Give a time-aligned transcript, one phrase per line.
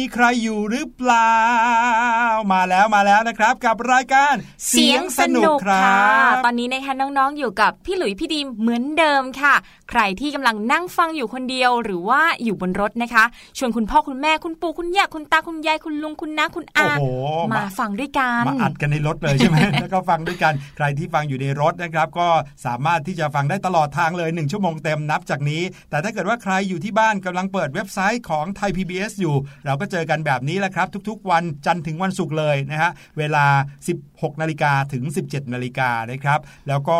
[0.00, 1.34] มีใครอยู่หรือเปล่า
[2.54, 4.34] มาแล้วมาแล้วนะครับ กับรายการ
[4.68, 9.54] เสียงสนุกครับตอนนี้นะคะน้องๆอยู่กับพี่หลุยพี่ดีมเหมือนเดิมค่ะ
[9.90, 13.24] ใครที่กำลังนั่งฟังอยู่คนเดียวหรือว่าอยู่บนรถนะคะ
[13.58, 17.04] ชวนคุณพ่อคุณแม่คุณปู่คุณย่าคุณตาคุณยายคุณลุงคุณน้าคุณอาโอ้โห
[17.52, 22.28] มาฟังด้วยกันมาอัดกันในรถเลยใช่ไหมแล้วก็ฟังด้วยกันใครที่ฟังอยู่ในรถนะครับ ก็
[22.66, 33.46] สามารถที่จะฟังได้ตลอดทางเลย1ชั่วโมงเต็มนับจากนี้ แต่ถ้าเกิดว่าใครอยู่ที่บ้านกำลังเปิดเว็บไซต์ของไทย PBS อยู่ เราก็เจอกันแบบนี้แหละครับ ทุกๆ วันจันทร์ถึงวันศุกร์เลยนะฮะเวลา
[33.94, 36.98] 16นาฬิกาถึง 17นาฬิกานะครับแล้วก็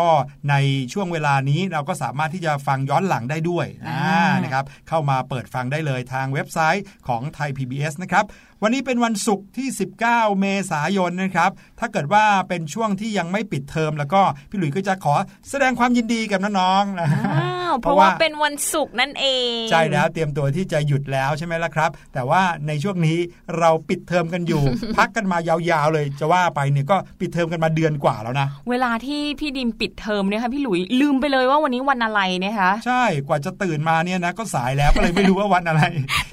[0.49, 0.55] ใน
[0.93, 8.25] ช่วงเวลานี้เราก็สามารถที่จะฟังย้อนหลังได้ด้วยอ่าอ่านะครับเข้ามาเปิดฟังได้เลยทางเว็บไซต์ของไทย PBS นะครับ
[8.63, 9.67] วันนี้เป็นวันศุกร์ที่
[10.03, 15.13] 19 เมษายนนะครับ ถ้าเกิดว่าเป็นช่วงที่ยังไม่ปิดเทอมแล้วก็พี่หลุยส์ก็จะขอ
[15.49, 19.25] แสดงความยินดีกับน้องๆนะอ้าวเพราะว่าเป็นวันศุกร์นั่นเอ
[19.59, 23.17] ง ใช่แล้วเตรียมตัวที่จะหยุดแล้วใช่ไหมล่ะครับ แต่ว่าในช่วงนี้
[23.59, 24.63] เราปิดเทอมกันอยู่
[24.97, 35.81] พักกันมายาวๆเลยจะว่าไปเนี่ยก็ปิดเทอมกันมาเดือนกว่าแล้วนะ เวลาที่พี่ดิมปิดเทอมเนี่ยค่ะพี่หลุยลืมไปเลยว่าวันนี้วันอะไรนะคะใช่กว่าจะตื่นมาเนี่ยนะก็สายแล้วก็เลยไม่รู้ว่าวันอะไร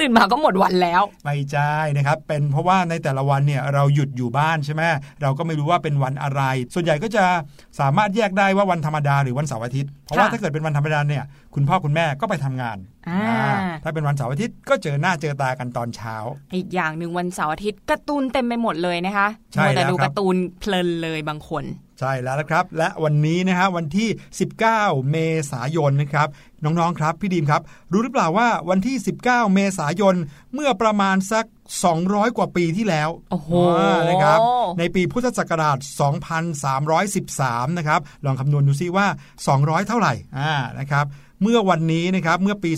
[0.00, 4.82] ตื่นมาก็หมดวันแล้วไม่ใช่นะครับเป็นเพราะว่าในแต่ละวันเนี่ยเราหยุดอยู่บ้านใช่ไหม
[5.22, 6.42] เราก็ไม่รู้ว่าเป็นวันอะไร
[6.74, 7.24] ส่วนใหญ่ก็จะ
[7.80, 11.24] สามารถแยกได้ว่าวันธรรมดาหรือวันเสาร์อาทิตย์เพราะว่าค่ะถ้าเกิดเป็นวันธรรมดาเนี่ย
[11.54, 12.78] คุณพ่อคุณแม่ก็ไปทำงาน
[13.08, 13.52] อ่าอ่า
[13.84, 16.16] ถ้าเป็นวันเสาร์อาทิตย์ก็เจอหน้าเจอตากันตอนเช้า
[16.54, 21.64] อีกอย่างหนึ่งวันเสาร์อาทิตย์การ์ตูนเต็มไปหมดเลยนะคะใช่มัวแต่แล้วดูครับการ์ตูนเพลินเลยบางคน
[22.00, 24.08] ใช่แล้วนะครับ และวันนี้นะฮะวันที่
[24.58, 25.16] 19 เม
[25.52, 26.28] ษายนนะครับ
[26.64, 27.62] น้องๆครับ พี่ดีมครับ
[27.92, 30.14] รู้หรือเปล่าว่าวันที่ 19 เมษายน
[30.54, 31.44] เมื่อประมาณสัก
[31.76, 34.38] 200 กว่าปีที่แล้วโอ้โหานะครับ
[34.78, 35.78] ในปีพุทธศักราช
[36.98, 39.06] 2313 นะครับ ลองคำนวณดูซิว่า
[39.46, 41.06] 200 เท่าไหร่อ่านะครับ
[41.42, 42.70] เมื่อวันนี้นะครับเมื่อปี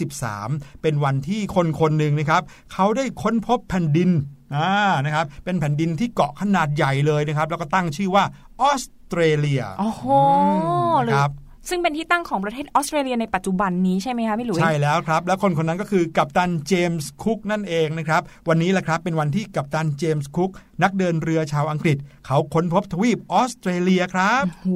[0.00, 2.42] 2313 เป็นวันที่คนคนหนึ่งนะครับ
[2.72, 4.10] เขาได้ค้นพบแผ่นดิน
[4.56, 4.70] อ่า
[5.04, 8.24] นะครับเป็นแผ่นดินที่เกาะขนาดใหญ่เลยนะครับ แล้วก็ตั้งชื่อว่า
[8.60, 10.04] ออสเตรเลียโอ้โห
[11.00, 11.30] มนะครับ
[11.70, 20.50] ซึ่งเป็นที่ตั้งของประเทศออสเตรเลียในปัจจุบันนี้ใช่ไหมคะพี่หลุยใช่แล้วครับ แล้วคนคนนั้นก็คือกัปตันเจมส์คุกนั่นเองนะครับ วันนี้แหละครับเป็นวันที่กัปตันเจมส์คุก
[20.82, 21.96] นักเดินเรือชาวอังกฤษ
[22.26, 24.66] เขาค้นพบทวีปออสเตรเลียครับโอ้โห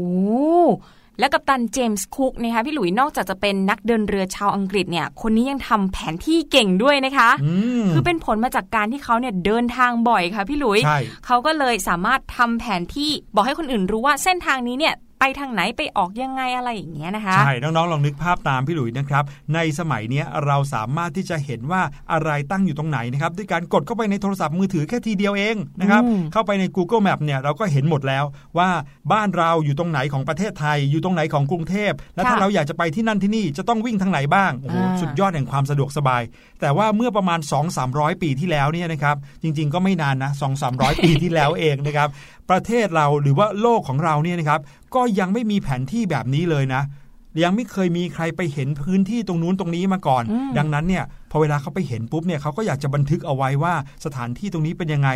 [1.19, 7.52] แล้วกัปตันเจมส์คุกนะคะพี่หลุยนอกจากจะเป็นนักเดินเรือชาวอังกฤษเนี่ย คนนี้ยังทำแผนที่เก่งด้วยนะคะอื
[7.82, 19.25] มคือเป็นผลมาจากการที่เขาเนี่ยเดินทางบ่อยค่ะพี่หลุยใช่เขาก็เลยสามารถทำแผนที่บอกให้คนอื่นรู้ว่าเส้นทางนี้เนี่ย ไปทางไหนไปออกยังไงอะไรอย่างเงี้ยนะคะ ใช่ น้องๆ ลองนึกภาพตามพี่หลุยนะครับ
[19.55, 21.82] ในสมัยเนี้ยเราสามารถที่จะเห็นว่า
[22.12, 28.25] อะไรตั้งอยู่ตรงไหนนะครับด้วยการกดเข้าไปในโทรศัพท์มือถือแค่ทีเดียวเองนะครับอืมเข้าไปใน Google Map เนี่ยเราก็เห็นหมดแล้ว
[28.58, 28.69] ว่า
[29.12, 36.23] บ้านเราอยู่ตรงไหนของประเทศไทย อยู่ตรงไหนของกรุงเทพและถ้าเราอยากจะไปที่นั่นที่นี่จะต้องวิ่งทางไหนบ้างโอ้โหสุดยอดแห่งความสะดวกสบาย
[36.61, 37.40] แต่ว่าเมื่อประมาณ
[37.81, 40.31] 2-300 ปีที่แล้วเนี่ยนะครับจริง ๆ ก็ไม่นานนะ
[40.66, 42.08] 2-300 ปีที่แล้วเองนะครับ
[42.50, 44.61] ประเทศเราหรือว่าโลกของเราเนี่ยนะครับ
[44.94, 46.82] ก็ยังไม่มีแผนที่แบบนี้เลยนะ
[47.43, 53.75] ยังไม่เคยมีใครไปเห็นพื้นที่ตรงนู้นตรงนี้มาก่อนอืมดังนั้นเนี่ยพอเวลาเขาไปเห็นปุ๊บเนี่ยเขาก็อยากจะบันทึกเอาไว้ว่า
[54.05, 55.11] สถานที่ตรงนี้เป็นยังไง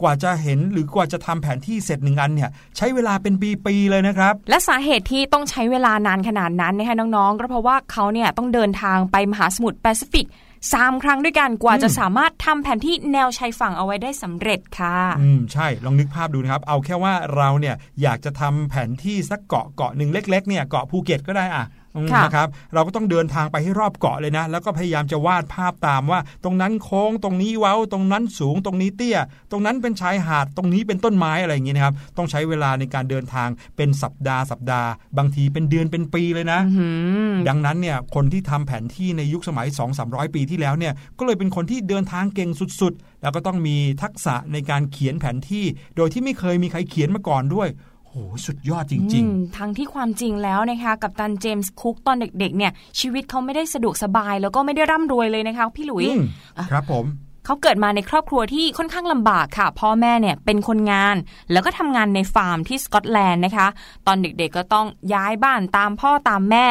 [0.00, 3.34] กว่าจะเห็นหรือกว่าจะทำแผนที่เสร็จหนึ่งอันเนี่ยใช้เวลาเป็น
[3.64, 10.26] ปีๆเลยนะครับ และสาเหตุที่ต้องใช้เวลานานขนาดนั้นนะคะน้องๆก็เพราะว่าเขาเนี่ยต้องเดินทางไปมหาสมุทรแปซิฟิก
[10.72, 21.79] สามครั้งด้วยกันกว่าจะสามารถทำแผนที่แนวชายฝั่งเอาไว้ได้สำเร็จค่ะ อืมใช่ลองนึกภาพดูนะครับ เอาแค่ว่าเราเนี่ยอยากจะทำแผนที่สักเกาะเกาะหนึ่งเล็ก ๆ เนี่ยเกาะภูเก็ตก็ได้อะอืมค่ะ
[22.24, 29.18] นะครับเราก็ต้องเดินทางไปให้รอบเกาะเลยนะ แล้วก็พยายามจะวาดภาพตามว่า ตรงนั้นโค้งตรงนี้เว้า ตรงนั้นสูงตรงนี้เตี้ย
[29.50, 36.88] ตรงนั้นเป็นชายหาดตรงนี้เป็นต้นไม้อะไรอย่างงี้นะครับต้องใช้เวลาในการเดินทางเป็นสัปดาห์สัปดาห์ บางทีเป็นเดือนเป็นปีเลยนะอื้อหื
[37.30, 39.66] อดังนั้นเนี่ยคนที่ทำแผนที่ในยุคสมัย
[40.00, 45.64] 2-300 ปีที่แล้วเนี่ยก็เลยเป็นคนที่เดินทางเก่งสุดๆ แล้วก็ต้องมีทักษะในการเขียนแผนที่
[45.96, 47.68] โดยที่ไม่เคยมีใครเขียนมาก่อนด้วย
[48.10, 56.22] โหสุดยอดจริงอืมทั้งที่ความจริงแล้วนะคะกับตันเจมส์คุกตอนเด็กๆเนี่ยชีวิตเขาไม่ได้สะดวกสบายแล้วก็ไม่ได้ร่ำรวยเลยนะคะพี่หลุๆยอืม
[56.70, 57.04] ครับผม
[57.50, 61.16] เขาเกิดมาในครอบครัวที่ค่อนข้างลำบากค่ะ พ่อแม่เนี่ยเป็นคนงาน
[61.52, 63.68] แล้วก็ทำงานในฟาร์มที่สกอตแลนด์นะคะ
[64.06, 66.66] ตอนเด็กๆก็ต้องย้ายบ้านตามพ่อตามแม่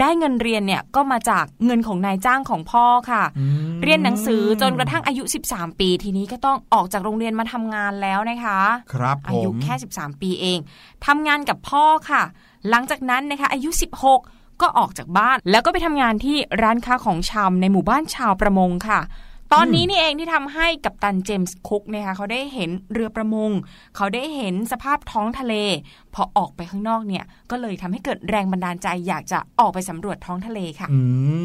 [0.00, 5.22] ได้เงินเรียนเนี่ยก็มาจากเงินของนายจ้างของพ่อค่ะอืมเรียนหนังสือจนกระทั่งอายุ
[5.52, 8.60] 13 ปี ทีนี้ก็ต้องออกจากโรงเรียนมาทำงานแล้วนะคะ
[8.92, 10.58] ครับผอายุมแค่ 13 ปีเอง
[11.06, 12.22] ทำงานกับพ่อค่ะ
[12.70, 19.00] หลังจากนั้นนะคะอายุ 16ก็ออกจากบ้านแล้วก็ไปทำงานที่ร้านค้าของชำในหมู่บ้านชาวประมงค่ะ
[19.52, 23.50] ตอนนี้นี่เองที่ทำให้กัปตันเจมส์คุกนะคะเขาได้เห็นเรือประมง
[23.96, 25.54] เขาได้เห็นสภาพท้องทะเล
[26.14, 30.98] พอออกไปข้างนอกเนี่ยก็เลยทำให้เกิดแรงบันดาลใจอยากจะออกไปสำรวจท้องทะเลค่ะอื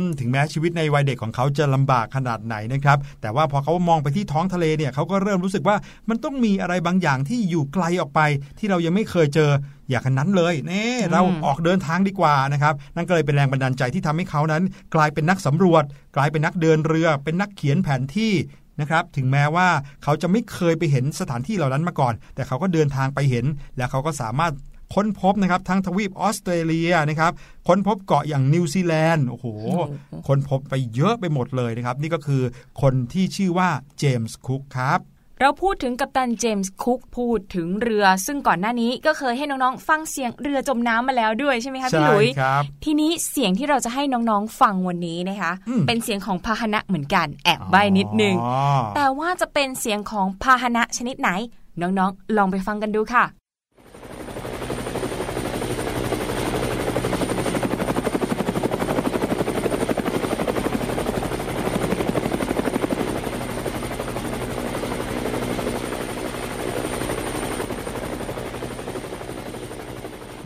[0.05, 5.75] มถึงแม้ชีวิตในวัยเด็กของเขาจะลำบากขนาดไหนนะครับ แต่ว่าพอเขามองไปที่ท้องทะเลเนี่ยเขาก็เริ่มรู้สึกว่า
[6.09, 8.21] มันต้องมีอะไรบางอย่างที่อยู่ไกลออกไป
[8.59, 9.49] ที่เรายังไม่เคยเจอ
[9.89, 14.63] อย่างนั้นเลยเน่เราออกเดินทางดีกว่านะครับ นั่นก็เลยเป็นแรงบันดาลใจที่ทำให้เขานั้น
[14.95, 15.83] กลายเป็นนักสำรวจ
[16.15, 18.33] กลายเป็นนักเดินเรือ เป็นนักเขียนแผนที่
[18.81, 19.67] นะครับถึงแม้ว่า
[20.03, 23.45] เขาจะไม่เคยไปเห็นสถานที่เหล่านั้นมาก่อน แต่เขาก็เดินทางไปเห็น
[23.77, 24.53] แล้วเขาก็สามารถ
[24.95, 27.31] ค้นพบนะครับทั้งทวีปออสเตรเลียนะครับ
[27.67, 29.45] ค้นพบเกาะอย่างนิวซีแลนด์โอ้โห
[30.27, 32.43] ค้นพบไปเยอะไปหมดเลยนะครับ นี่ก็คือ
[32.81, 35.00] คนที่ชื่อว่าเจมส์คุกครับ
[35.41, 48.58] เราพูดถึงกัปตันเจมส์คุกพูดถึงเรือ ซึ่งก่อนหน้านี้ก็เคยให้น้องๆ ฟังเสียงเรือจมน้ำมาแล้วด้วยใช่ไหมคะพี่หลุยครับทีนี้เสียงที่เราจะให้น้องๆฟังวันนี้นะคะอืมเป็นเสียงของพาหนะเหมือนกันแอบใบ้นิดนึงอ๋อ
[48.96, 51.29] แต่ว่าจะเป็นเสียงของพาหนะชนิดไหน
[51.81, 53.25] น้องๆ ลองไปฟังกันดูค่ะ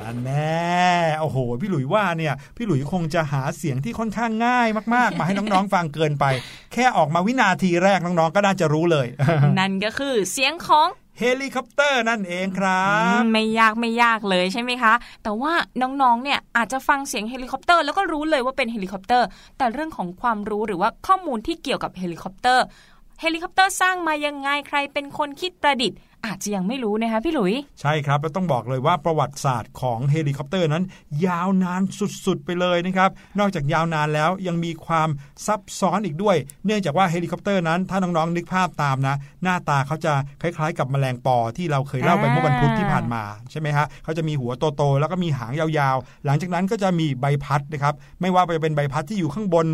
[0.01, 0.57] นั่นแน่
[1.19, 6.25] โอ้โห พี่หลุย ว่าเนี่ยพี่หลุยคงจะหาเสียงที่ค่อนข้างง่ายมากๆ มาให้น้องๆฟังเกินไป
[6.73, 9.07] แค่ออกมาวินาทีแรกน้องๆก็น่าจะรู้เลย
[9.59, 12.85] นั่นก็คือเสียงของเฮลิคอปเตอร์นั่นเองครั
[13.17, 22.65] บอืมไม่ยากไม่ยากเลยใช่ไหมคะ แต่ว่าน้องๆเนี่ยอาจจะฟังเสียงเฮลิคอปเตอร์แล้วก็รู้เลยว่าเป็นเฮลิคอปเตอร์ แต่เรื่องของความรู้หรือว่าข้อมูลที่เกี่ยวกับเฮลิคอปเตอร์
[23.21, 30.83] เฮลิคอปเตอร์สร้างมายังไงใครเป็นคนคิดประดิษฐ์ อาจจะยังไม่รู้นะคะพี่หลุย ใช่ครับ แล้วต้องบอกเลยว่าประวัติศาสตร์ของเฮลิคอปเตอร์นั้น
[31.25, 31.81] ยาวนาน
[32.25, 35.09] สุดๆไปเลยนะครับ นอกจากยาวนานแล้วยังมีความ
[35.45, 49.67] ซับซ้อนอีกด้วย เนื่องจากว่าเฮลิคอปเตอร์นั้น ถ้าน้องๆนึกภาพตามนะ หน้าตาเขาจะคล้ายๆ กับแมลงปอที่เราเคยเล่าไปเมื่อวันพุธที่ผ่านมาใช่ไหมฮะเขาจะมีหัวโตๆแล้วก็มีหางยาวๆ หลังจากนั้นก็จะมีใบพัดนะครับไม่ว่าจะเป็นใบพัดที่อยู่ข้างบน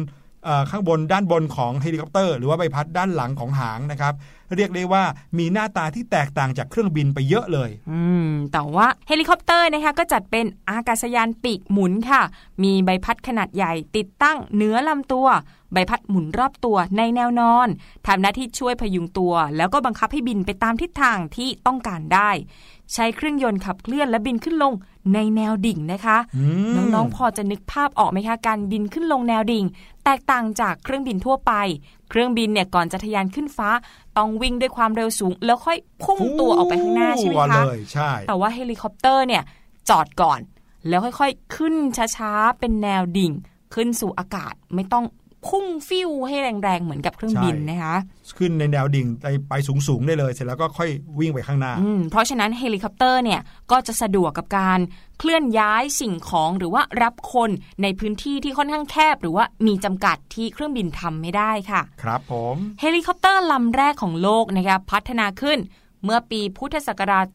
[0.70, 4.14] ข้างบนด้านบนของเฮลิคอปเตอร์หรือว่าใบพัดด้านหลังของหางนะครับ
[4.56, 5.04] เรียกได้ว่า
[5.38, 12.22] มีหน้าตาที่แตกต่างจากเครื่องบินไปเยอะเลย อืม แต่ว่าเฮลิคอปเตอร์นะคะก็จัดเป็นอากาศยานปีกหมุนค่ะ
[12.64, 15.28] มีใบพัดขนาดใหญ่ติดตั้งเหนือลำตัว
[15.74, 17.68] ใบพัดหมุนรอบตัวในแนวนอน
[18.08, 22.32] ทำหน้าที่ช่วยพยุงตัว แล้วก็บังคับให้บินไปตามทิศทางที่ต้องการได้
[22.94, 24.74] ใช้เครื่องยนต์ขับเคลื่อนและบินขึ้นลง
[25.14, 29.66] ในแนวดิ่งนะคะอืมน้องๆพอจะนึกภาพออกไหมคะการบินขึ้นลงแนวดิ่ง
[30.06, 31.54] แตกต่างจากเครื่องบินทั่วไป
[32.10, 33.70] เครื่องบินเนี่ยก่อนจะทะยานขึ้นฟ้า
[34.18, 39.44] ต้องวิ่งด้วยความเร็วสูง แล้วค่อยพุ่งตัวออกไปข้างหน้าใช่ไหมฟู่คะเลยใช่แต่ว่าเฮลิคอปเตอร์เนี่ย
[39.90, 40.40] จอดก่อน
[40.88, 41.76] แล้วค่อยๆ ขึ้น
[42.18, 43.32] ช้าๆเป็นแนวดิ่ง
[43.74, 45.06] ขึ้นสู่อากาศไม่ต้อง
[45.48, 47.96] พุ่งฟิวให้แรงๆ เหมือนกับเครื่องบินใช่นะคะ
[48.38, 49.54] ขึ้นในแนวดิ่งไปไป
[49.88, 53.42] สูงๆ ได้เลย เสร็จแล้วก็ค่อยวิ่งไปข้างหน้าอืมเพราะฉะนั้นเฮลิคอปเตอร์เนี่ย
[53.72, 54.80] ก็จะสะดวกกับการ
[55.20, 57.50] เคลื่อนย้ายสิ่งของหรือว่ารับคน
[57.82, 65.60] ในพื้นที่ที่ค่อนข้างแคบ หรือว่ามีจำกัดที่เครื่องบินทำไม่ได้ค่ะ ครับผมเฮลิคอปเตอร์ลำแรกของโลกนะคะพัฒนาขึ้น
[66.04, 67.28] เมื่อปีพุทธศักราช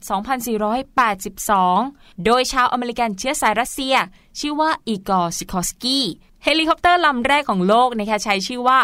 [1.08, 3.96] 2482 โดยชาวอเมริกันเชื้อสายรัสเซีย
[4.40, 6.04] ชื่อว่าอีกอร์ซิคอร์สกี้
[6.45, 8.79] เฮลิคอปเตอร์ลำแรกของโลกนะคะใช้ชื่อว่า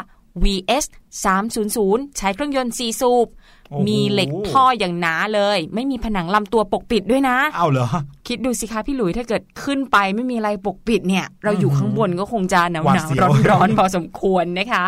[0.45, 0.85] VS
[1.51, 3.29] 300 ใช้เครื่องยนต์4สูบ
[3.71, 7.87] โอ้โหมีเหล็กท่ออย่างหนาเลย ไม่มีผนังลำตัวปกปิดด้วยนะเอาเหรอ
[8.29, 14.85] คิดดูสิคะพี่หลุยถ้าเกิดขึ้นไปไม่มีอะไรปกปิดเนี่ย เราอยู่ข้างบนก็คงจะหนาวหวาหดนาวเสียร้วอนร้อนๆพอสมควรนะคะ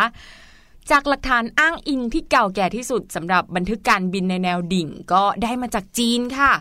[0.91, 6.51] จากหลักฐานอ้างอิงที่เก่าแก่ที่สุดสำหรับบันทึกการบินในแนวดิ่งก็ได้มาจากจีนค่ะ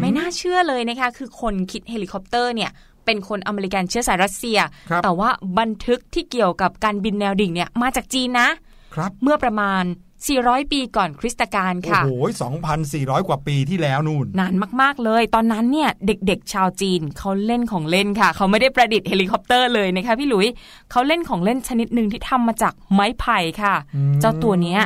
[0.00, 2.70] ไม่น่าเชื่อเลยนะคะ คือคนคิดเฮลิคอปเตอร์เนี่ย
[3.04, 4.58] เป็นคนอเมริกันเชื้อสายรัสเซีย
[4.90, 8.48] ครับแต่ว่าบันทึกที่เกี่ยวกับการบินแนวดิ่งเนี่ยมาจากจีนนะ
[8.94, 9.84] ครับเมื่อประมาณ
[10.26, 12.10] 400 ปีก่อนคริสตกาลโอ้ค่ะโห
[12.68, 20.46] 2,400 กว่าปีที่แล้วนู่น นานมากๆเลย ตอนนั้นเนี่ยเด็กๆ ชาวจีนเขาเล่นของเล่นค่ะ เขาไม่ได้ประดิษฐ์เฮลิคอปเตอร์เลยนะคะพี่หลุย
[20.90, 24.80] เขาเล่นของเล่นชนิดหนึ่งที่ทำมาจากไม้ไผ่ค่ะอืมเจ้าตัวเนี้ย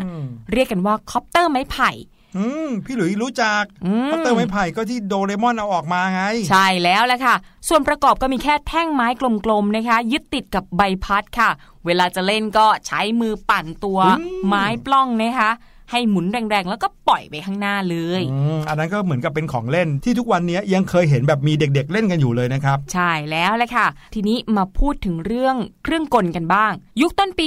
[0.52, 1.90] เรียกกันว่าคอปเตอร์ไม้ไผ่
[2.36, 7.34] อืมพี่หลุยรู้จักอืมคอปเตอร์ไม้ไผ่ก็ที่โดเรมอนเอาออกมาไง ใช่แล้วแหละค่ะ
[7.68, 9.08] ส่วนประกอบก็มีแค่แท่งไม้
[9.44, 11.50] กลมๆนะคะ ยึดติดกับใบพัดค่ะ
[11.86, 15.52] เวลาจะเล่นก็ใช้มือปั่นตัวอืมไม้ปล้องนะคะ
[15.92, 27.46] ให้หมุนแรงๆ แล้วก็ปล่อยไปข้างหน้าเลยอืมอันนั้นก็เหมือนกับเป็นของเล่นที่ทุกวันนี้ยังเคยเห็นแบบมีเด็กๆ เล่นกันอยู่เลยนะครับ ใช่แล้วแหละค่ะ ทีนี้มาพูดถึงเรื่องเครื่องกลกันบ้าง ยุคต้นปี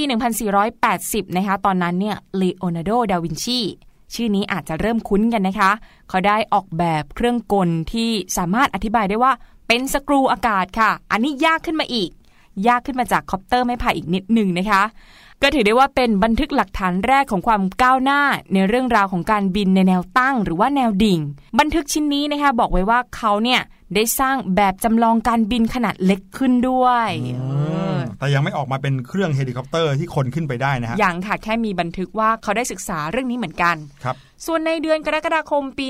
[0.68, 3.60] 1480 นะคะ ตอนนั้นเนี่ยเลโอนาร์โด ดาวินชี
[4.14, 5.72] ชื่อนี้อาจจะเริ่มคุ้นกันนะคะ
[6.10, 9.32] เขาได้ออกแบบเครื่องกลที่สามารถอธิบายได้ว่า
[9.68, 12.10] เป็นสกรูอากาศค่ะ อันนี้ยากขึ้นมาอีก
[12.68, 14.84] ยากขึ้นมาจากคอปเตอร์ไม้ไผ่อีกนิดหนึ่งนะคะ
[15.42, 18.22] ก็ถือได้ว่าเป็นบันทึกหลักฐานแรกของความก้าวหน้า
[18.54, 21.20] ในเรื่องราวของการบินในแนวตั้ง หรือว่าแนวดิ่ง
[21.60, 23.62] บันทึกชิ้นนี้นะคะ บอกไว้ว่าเขาเนี่ย
[23.96, 27.10] ได้สร้างแบบจำลองการบินขนาดเล็กขึ้นด้วย
[27.42, 27.44] อ
[28.20, 34.16] แต่ยังไม่ออกมาเป็นเครื่องเฮลิคอปเตอร์ที่คนขึ้นไปได้นะฮะยังค่ะแค่มีบันทึกว่าเขาได้ศึกษาเรื่องนี้เหมือนกันครับ
[34.46, 35.86] ส่วนในเดือนกรกฎาคมปี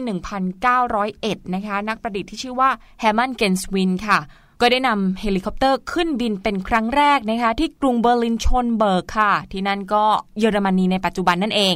[0.76, 4.20] 1901 นะคะ นักประดิษฐ์ที่ชื่อว่าแฮมันเกนสวินค่ะ
[4.62, 10.04] ก็ได้นำเฮลิคอปเตอร์ขึ้นบินเป็นครั้งแรกนะคะ ที่กรุงเบอร์ลินชนเบิร์กค่ะ ที่นั่นก็
[10.40, 11.76] เยอรมนีในปัจจุบันนั่นเอง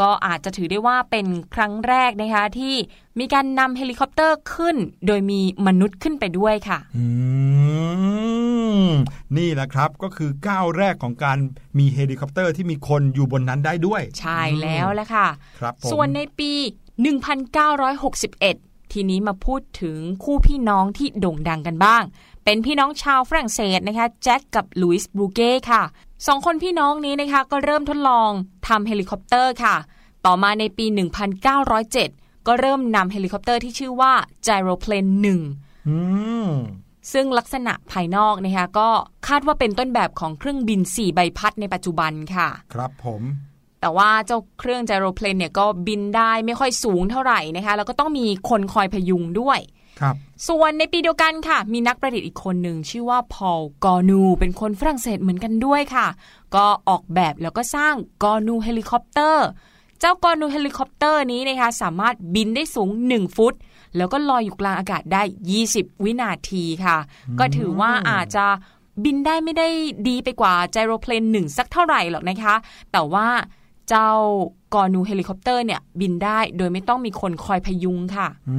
[0.00, 2.74] ก็อาจจะถือได้ว่าเป็นครั้งแรกนะคะที่
[3.18, 6.78] มีการนำเฮลิคอปเตอร์ขึ้น โดยมีมนุษย์ขึ้นไปด้วยค่ะ
[9.36, 11.38] นี่แหละครับก็คือก้าวแรกของการ
[11.78, 15.28] มีเฮลิคอปเตอร์ที่มีคนอยู่บนนั้นได้ด้วย ใช่แล้วแหละค่ะ
[15.60, 16.52] ครับส่วนในปี
[17.72, 22.02] 1961 ทีนี้มาพูดถึงคู่พี่น้องที่โด่งดังกันบ้าง
[22.44, 25.82] เป็นพี่น้องชาวฝรั่งเศสนะคะแจ็คกับลุยส์บรูเก้ค่ะ
[26.26, 28.30] สองคนพี่น้องนี้นะคะก็เริ่มทดลอง
[28.68, 29.76] ทำเฮลิคอปเตอร์ค่ะ
[30.26, 30.86] ต่อมาในปี
[31.66, 34.12] 1907 ก็เริ่มนำเฮลิคอปเตอร์ที่ชื่อว่า
[34.46, 35.10] Gyroplane
[35.70, 38.88] 1ซึ่งลักษณะภายนอกนะคะก็
[39.28, 43.22] คาดว่าเป็นต้นแบบของเครื่องบิน 4 ใบพัดในปัจจุบันค่ะ ครับผม
[43.80, 49.58] แต่ว่าเจ้าเครื่อง Gyroplane เนี่ยก็บินได้ไม่ค่อยสูงเท่าไหร่นะคะ แล้วก็ต้องมีคนคอยพยุงด้วย
[50.00, 50.14] ครับ
[50.48, 56.06] ส่วนในปีเดียวกันค่ะ มีนักประดิษฐ์อีกคนหนึ่งชื่อว่าพอลกอนู เป็นคนฝรั่งเศสเหมือนกันด้วยค่ะ
[56.54, 59.46] ก็ออกแบบแล้วก็สร้างกอนูเฮลิคอปเตอร์
[60.00, 63.54] เจ้ากอนูเฮลิคอปเตอร์นี้นะคะสามารถบินได้สูง 1 ฟุต
[63.96, 65.22] แล้วก็ลอยอยู่กลางอากาศได้
[65.62, 66.98] 20 วินาทีค่ะ
[67.38, 68.46] ก็ถือว่าอาจจะ
[69.04, 69.68] บินได้ไม่ได้
[70.08, 72.54] ดีไปกว่า Gyroplane หนึ่งสักเท่าไหร่หรอกนะคะ
[72.92, 73.26] แต่ว่า
[73.88, 74.08] เจ้า
[74.74, 78.58] กอนูเฮลิคอปเตอร์เนี่ยบินได้โดยไม่ต้องมีคนคอยพยุงค่ะอื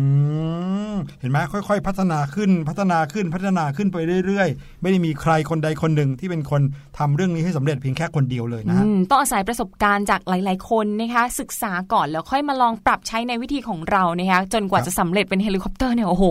[0.94, 6.62] มเห็นไหมค่อยๆ พัฒนาขึ้นพัฒนาขึ้นพัฒนาขึ้นไปเรื่อยๆ ไม่ได้มีใครคนใดคนหนึ่งที่เป็นคน
[6.98, 16.26] ทำเรื่องนี้ให้สำเร็จเพียงแค่คนเดียวเลยนะต้องอาศัยประสบการณ์จากหลาย ๆ คนนะคะศึกษาก่อนแล้วค่อยมาลองปรับใช้ในวิธีของเรานะคะจนกว่าจะสำเร็จเป็นเฮลิคอปเตอร์เนี่ยโอ้โห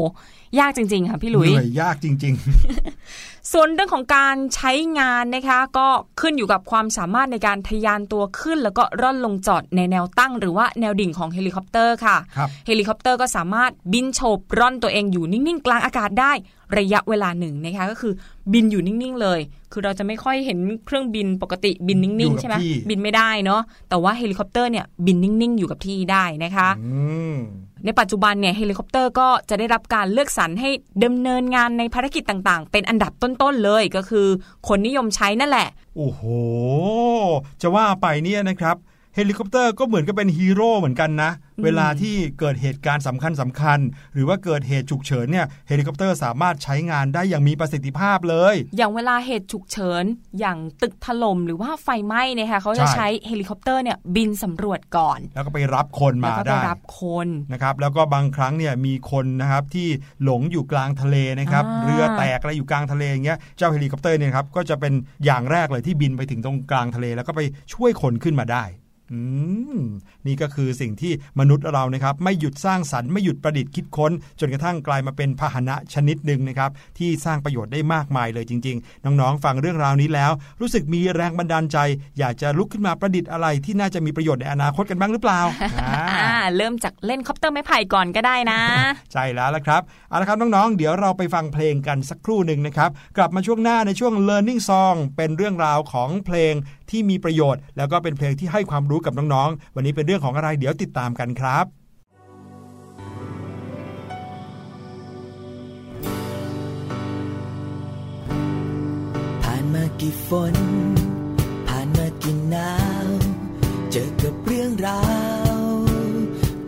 [0.61, 5.89] ยากจริง ๆ ค่ะพี่ลุยเหนื่อยยากจริง ๆ ส่วนเรื่องของการใช้งานนะคะ ก็
[6.21, 12.17] ขึ้นอยู่กับความสามารถในการทะยานตัวขึ้นแล้วก็ร่อนลงจอดในแนวตั้งหรือว่าแนวดิ่งของเฮลิคอปเตอร์ค่ะ
[12.67, 16.33] เฮลิคอปเตอร์ก็สามารถบินโฉบร่อนตัวเองอยู่นิ่งๆ กลางอากาศได้
[16.79, 18.13] ระยะเวลาหนึ่งนะคะก็คือ
[18.53, 19.41] บินอยู่นิ่ง ๆ เลย
[19.73, 22.55] คือเราจะไม่ค่อยเห็นเครื่องบินปกติบินนิ่ง ๆ ใช่ไหม
[22.89, 26.69] บินไม่ได้เนาะแต่ว่าเฮลิคอปเตอร์เนี่ยบินนิ่ง ๆ อยู่กับที่ได้นะคะ
[27.85, 30.71] ในปัจจุบันเนี่ยเฮลิคอปเตอร์ก็จะได้รับการเลือกสรรให้
[31.05, 34.27] ดำเนินงานในภารกิจต่างๆ เป็นอันดับต้น ๆ เลยก็คือ
[34.69, 36.23] คนนิยมใช้นั่นแหละ โอ้โห
[37.63, 38.77] จะว่าไปเนี่ยนะครับ
[39.17, 41.31] เฮลิคอปเตอร์ก็เหมือนกับเป็นฮีโร่เหมือนกันนะ
[41.65, 43.79] เวลาที่เกิดเหตุการณ์สำคัญสำคัญ
[44.15, 50.05] หรือว่าเกิดเหตุฉุกเฉินเนี่ยเฮลิคอปเตอร์สามารถใช้งานได้อย่างมีประสิทธิภาพเลย อย่างเวลาเหตุฉุกเฉิน
[50.41, 59.89] อย่างตึกถล่มหรือว่าไฟไหม้นะคะเขาจะใช้เฮลิคอปเตอร์เนี่ยบินสำรวจก่อน แล้วก็ไปรับคนมาได้รับคนนะครับแล้วก็บางครั้งเนี่ยมีคนนะครับที่
[60.25, 64.93] หลงอยู่กลางทะเลนะครับเรือแตกอะไรอยู่กลางทะเลอย่างเงี้ยเจ้าเฮลิคอปเตอร์เนี่ยครับก็จะเป็น
[65.25, 67.41] อย่างแรกเลยที่บินไปถึงตรงกลางทะเล แล้วก็ไป
[67.75, 68.65] ช่วยคนขึ้นมาได้
[69.13, 69.23] อื
[69.79, 69.81] ม
[70.27, 81.79] นี่ก็คือสิ่งที่มนุษย์เรานะครับ ไม่หยุดสร้างสรรค์ไม่หยุดประดิษฐ์คิดค้น จนกระทั่งกลายมาเป็นพาหนะชนิดหนึ่งนะครับ ที่สร้างประโยชน์ได้มากมายเลยจริง ๆ น้องๆ ฟังเรื่องราวนี้แล้ว รู้สึกมีแรงบันดาลใจ
[82.19, 85.41] อยากจะลุกขึ้นมาประดิษฐ์อะไรที่น่าจะมีประโยชน์ในอนาคตกันบ้างหรือเปล่า
[86.57, 88.61] เริ่มจากเล่นคอปเตอร์ไม้ไผ่ก่อนก็ได้นะ
[89.13, 96.55] ใช่แล้วละครับเอาละครับน้องๆ เดี๋ยวเราไปฟังเพลงกันสักครู่หนึ่งนะครับกลับมาช่วงหน้าในช่วง learning song เป็นเรื่องราวของเพลง
[96.93, 101.67] ที่มีประโยชน์ แล้วก็เป็นเพลงที่ให้ความรู้กับน้องๆ วันนี้เป็นเรื่องของอะไรเดี๋ยวติดตามกันครับ
[109.43, 110.55] ผ่านมากี่ฝน
[111.69, 112.73] ผ่านมากี่หนา
[113.05, 113.07] ว
[113.91, 115.03] เจอกับเรื่องรา
[115.55, 115.59] ว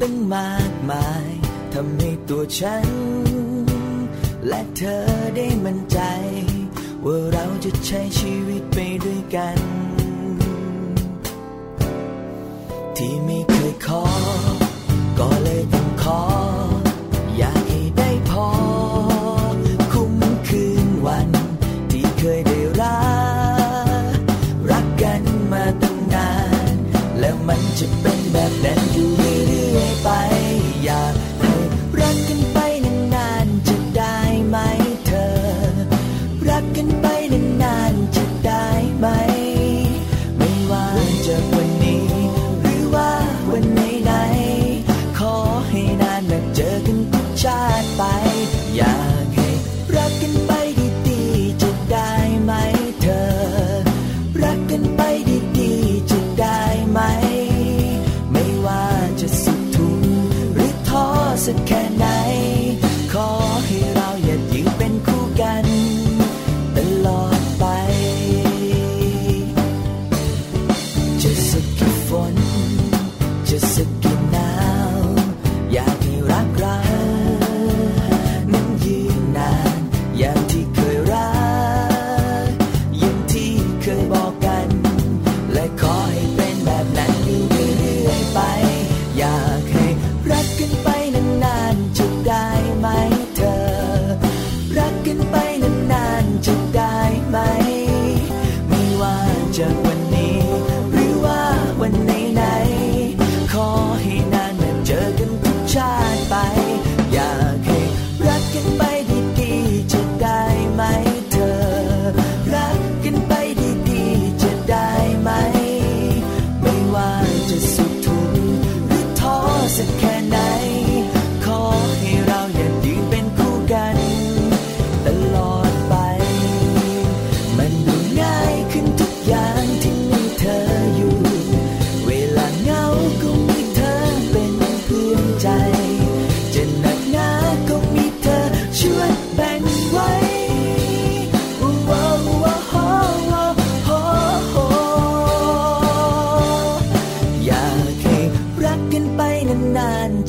[0.01, 1.29] ตั้งมากมาย
[1.73, 2.89] ทำให้ตัวฉัน
[4.49, 5.05] และเธอ
[5.37, 5.99] ได้มั่นใจ
[7.05, 9.59] ว่าเราจะใช้ชีวิตไปด้วยกัน
[12.99, 14.03] ที่ไม่เคยขอ
[15.19, 16.21] ก็เลยต้องขอ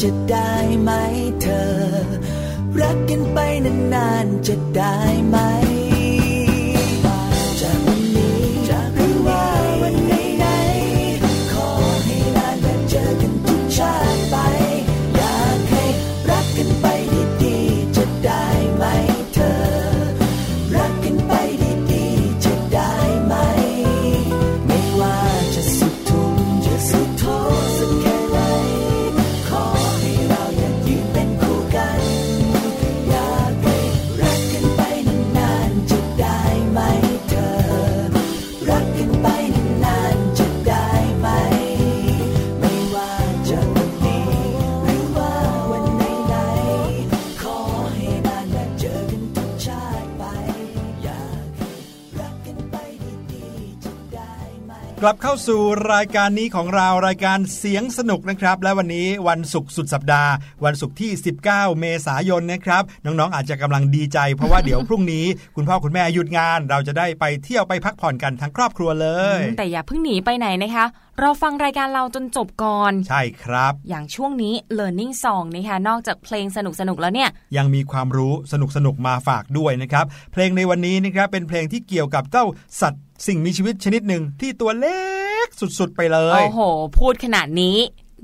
[0.07, 0.91] จะได้ไหม
[1.41, 1.69] เธอ
[2.79, 3.37] รักกันไป
[3.93, 4.95] นานๆจะได้
[5.27, 5.37] ไหม
[55.07, 55.61] กลับเข้าสู่
[55.93, 60.31] รายการนี้ของเรารายการเสียงสนุกนะครับ และวันนี้วันศุกร์สุดสัปดาห์
[60.65, 61.11] วันศุกร์ที่
[61.45, 70.85] 19 เมษายนนะครับ น้องๆอาจจะกำลังดีใจ เพราะว่าเดี๋ยวพรุ่งนี้ คุณพ่อคุณแม่หยุดงาน เราจะได้ไปเที่ยวไปพักผ่อนกันทั้งครอบครัวเลย แต่อย่าเพิ่งหนีไปไหนนะคะ
[71.21, 82.45] เราฟังรายการเราจนจบก่อน ใช่ครับ อย่างช่วงนี้ Learning Song นะคะนอกจากเพลงสนุกสนุกแล้วเนี่ย ยังมีความรู้สนุกสนุกมาฝากด้วยนะครับ เพลงในวันนี้นะครับเป็นเพลงที่เกี่ยวกับเจ้า
[82.81, 85.01] สัตว์ สิ่งมีชีวิตชนิดหนึ่งที่ตัวเล็
[85.45, 85.47] ก
[85.79, 86.59] สุดๆไปเลย โอ้โห
[86.99, 87.77] พูดขนาดนี้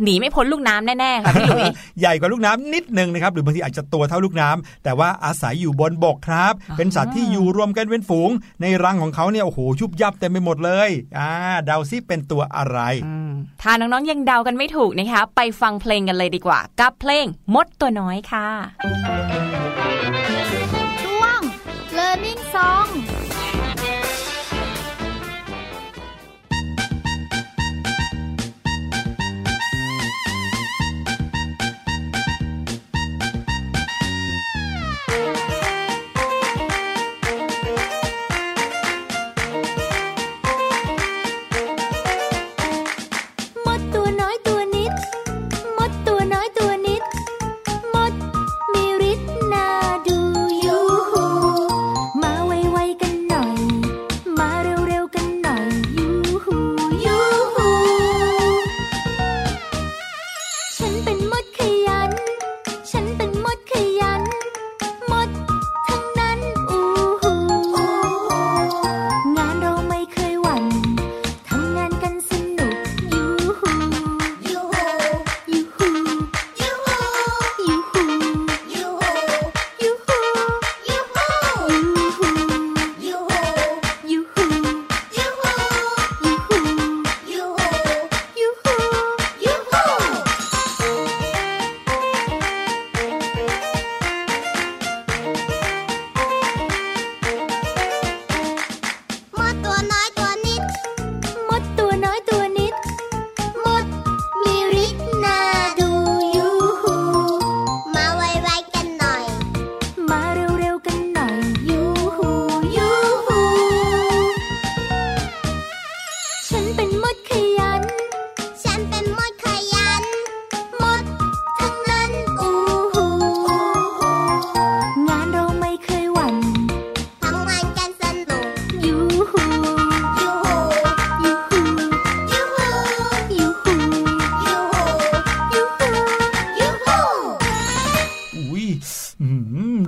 [0.04, 1.65] หนีไม่พ้นลูกน้ำแน่ๆค่ะพี่หลุย
[1.99, 8.30] ใหญ่กว่าลูกน้ำนิดนึงนะครับหรือบางทีอาจจะตัวเท่าลูกน้ำ แต่ว่าอาศัยอยู่บนบกครับ เป็นสัตว์ที่อยู่รวมกันเป็นฝูง
[8.62, 11.32] ในรังของเขาเนี่ยโอ้โหชุบยับเต็มไปหมดเลยอ่า
[11.65, 12.80] เดาซิเป็นตัวอะไร
[13.62, 18.47] ถ้าน้องๆยังเดากันไม่ถูกนะคะ ไปฟังเพลงกันเลยดีกว่า กับเพลงมดตัวน้อยค่ะ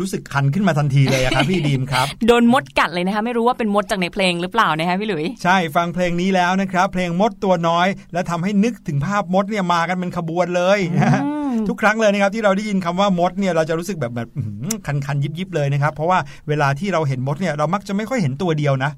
[0.01, 11.21] รู้สึกคันขึ้นมาทันทีเลยอะครับพี่ดีมครับ โดนมดกัดเลยนะคะ ไม่รู้ว่าเป็นมดจากในเพลงหรือเปล่านะคะพี่หลุย ใช่ฟังเพลงนี้แล้วนะครับ เพลงมดตัวน้อย และทำให้นึกถึงภาพมดเนี่ยมากันเป็นขบวนเลยนะฮะ
[11.67, 18.91] ทุกครั้งเลยนะครับที่เราได้ยินคำว่ามดเนี่ยเราจะรู้สึกแบบแบบอื้อหือคันๆยิบๆเลยนะครับ เพราะว่าเวลาที่เราเห็นมดเนี่ยเรามักจะไม่ค่อยเห็นตัวเดียวนะ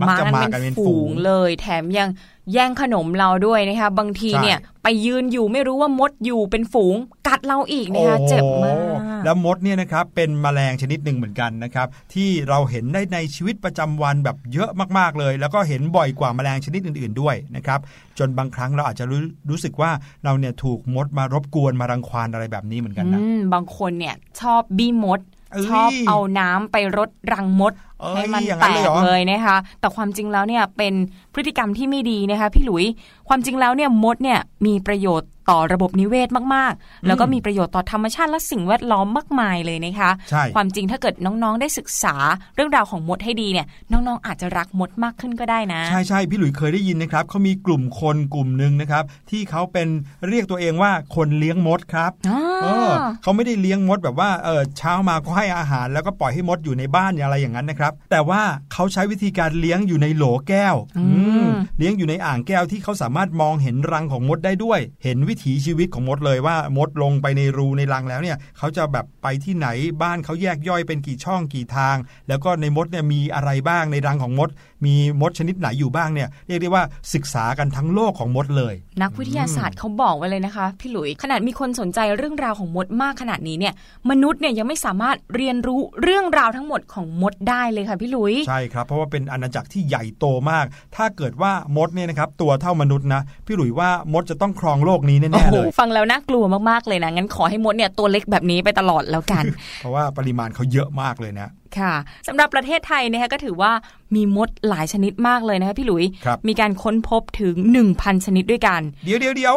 [0.00, 2.08] มักจะมากันเป็นฝูงเลย แถมยัง
[2.52, 17.80] แย่งขนมเราด้วยนะคะ บางทีใช่เนี่ย ไปยืนอยู่ไม่รู้ว่ามดอยู่เป็นฝูง กัดเราอีกนะคะเจ็บมากโอ้แล้วมดเนี่ยนะครับเป็นแมลงชนิดหนึ่งเหมือนกันนะครับ ที่เราเห็นได้ในชีวิตประจำวันแบบเยอะมากๆเลย แล้วก็เห็นบ่อยกว่าแมลงชนิดอื่น ๆด้วยนะครับ
[18.18, 19.90] จนบางครั้งเราอาจจะรู้รู้สึกว่า
[20.24, 25.20] เราเนี่ยถูกมดมารบกวนมารังควานอะไรแบบนี้เหมือนกันนะอืมบางคนเนี่ยชอบบี้มด
[25.52, 30.94] เอ้ยชอบเอาน้ำไปรดรังมดเอ้ย ให้มันอย่างแตนั้นเลยกเหรอเลยนะคะ แต่ความจริงแล้วเนี่ยเป็น
[31.34, 32.84] พฤติกรรมที่ไม่ดีนะคะ พี่หลุย
[33.32, 42.14] ความจริงแล้วเนี่ยมดเนี่ยมีประโยชน์ต่อระบบนิเวศมากๆ แล้วก็มีประโยชน์ต่อธรรมชาติและสิ่งแวดล้อมมากมายเลยนะคะใช่ความจริงถ้าเกิดน้องๆ ได้ศึกษา
[42.54, 49.88] เรื่องราวของมดให้ดีเนี่ยน้องๆ อาจจะรักมดมากขึ้นก็ได้นะ ใช่ใช่พี่หลุยเคยได้ยินนะครับเขามีกลุ่มคนกลุ่มหนึ่งนะครับ ที่เขาเป็น
[50.28, 52.90] เรียกตัวเองว่าคนเลี้ยงมดครับอ๋อเออ
[53.22, 61.04] เขาไม่ได้เลี้ยงมดแบบว่าเออเช้ามาก็ให้อาหาร แล้วก็ปล่อยให้มดอยู่ในบ้านอะไรอย่างนั้นนะครับ แต่ว่าเขาใช้วิธีการเลี้ยงอยู่ในโหลแก้วอื
[61.46, 69.68] มเลี้ยงอยู่ในอ่างแก้วที่เขาสามารถมองเห็นรังของมดได้ด้วย เห็นวิถีชีวิตของมดเลยว่ามดลงไปในรูในรังแล้วเนี่ยเขาจะแบบไปที่ไหน
[70.02, 71.96] บ้านเขาแยกย่อยเป็นกี่ช่องกี่ทาง
[72.28, 74.48] แล้วก็ในมดเนี่ยมีอะไรบ้างในรังของมด
[74.84, 83.74] มีมดชนิดไหนอยู่บ้างเนี่ยเรียกได้ว่าศึกษากันทั้งโลกของมดเลย นักวิทยาศาสตร์เขาบอกไว้เลยนะคะพี่หลุยขนาดมีคนสนใจเรื่องราวของมดมากขนาดนี้เนี่ย
[84.10, 99.44] มนุษย์เนี่ยยังไม่สามารถเรียนรู้เรื่องราวทั้งหมดของมดได้เลยค่ะพี่หลุยใช่ครับเพราะว่าเป็นอาณาจักรที่ใหญ่โตมาก ถ้าเกิดว่ามดเนี่ยนะครับตัวเท่ามนุษย์นะพี่หลุยว่ามดจะต้องครองโลกนี้โอ้แน่โหๆเลยฟังแล้วน่ากลัวมากๆเลยนะงั้นขอให้มดเนี่ยตัวเล็กแบบนี้ไปตลอดแล้วกัน
[99.80, 101.94] เพราะว่าปริมาณเขาเยอะมากเลยนะค่ะ
[102.28, 103.72] สำหรับประเทศไทยนะคะก็ถือว่า
[104.14, 107.54] มีมดหลายชนิดมากเลยนะคะพี่หลุยครับมีการค้นพบถึง
[107.90, 109.56] 1,000 ชนิดด้วยกัน เดี๋ยวเดี๋ยวเดี๋ยว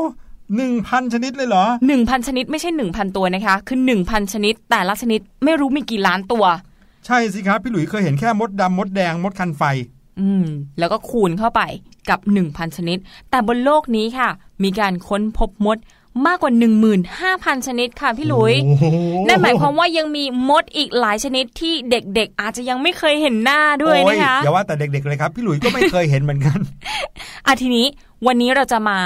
[0.56, 1.66] หนึ่งพันชนิดเลยเหรอ
[1.98, 6.46] 1,000ชนิดไม่ใช่1,000ตัวนะคะ คือ1,000ชนิด แต่ละชนิดไม่รู้มีกี่ล้านตัว
[7.06, 9.64] ใช่สิครับ พี่หลุยเคยเห็นแค่มดดำมดแดงมดคันไฟ
[10.22, 10.46] อืม
[10.80, 11.62] แล้วก็คูณเข้าไป
[12.10, 12.98] กับ 1,000 ชนิด
[13.30, 14.30] แต่บนโลกนี้ค่ะ
[14.64, 15.78] มีการค้นพบมด
[16.28, 16.54] มากกว่า
[17.10, 18.86] 15,000 ชนิดค่ะพี่หลุยโอ้โห
[19.28, 26.60] นั่นหมายความว่ายังมีมดอีกหลายชนิดที่เด็กๆ อาจจะยังไม่เคยเห็นหน้าด้วยโอ้นะคะอย่าว่าแต่เด็กๆเลยครับ พี่หลุยก็ไม่เคยเห็นเหมือนกัน
[27.46, 27.86] อะทีนี้
[28.28, 29.00] วันนี้เราจะมา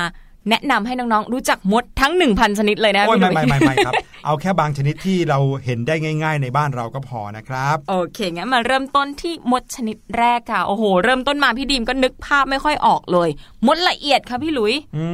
[0.50, 3.94] แนะนำให้น้องๆรู้จักมดทั้ง 1,000 ชนิดเลยนะโอ้ยพี่หไม่ลุยไม่ไม่ไม่ครับ
[4.26, 13.30] เอาแค่บางชนิดที่เราเห็นได้ง่าย ๆ ในบ้านเราก็พอนะครับ โอเคงั้นมาเริ่มต้นที่มดชนิดแรกค่ะ โอ้โห เริ่มต้นมาพี่ดีมก็นึกภาพไม่ค่อยออกเลย
[13.66, 15.06] มดละเอียดค่ะพี่หลุยอื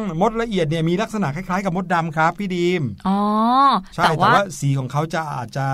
[0.00, 3.18] มมดละเอียดเนี่ยมีลักษณะคล้ายๆ กับมดดำครับพี่ดีมอ๋อ
[3.94, 5.66] ใช่แต่ว่าสีของเขาจะอาจจะ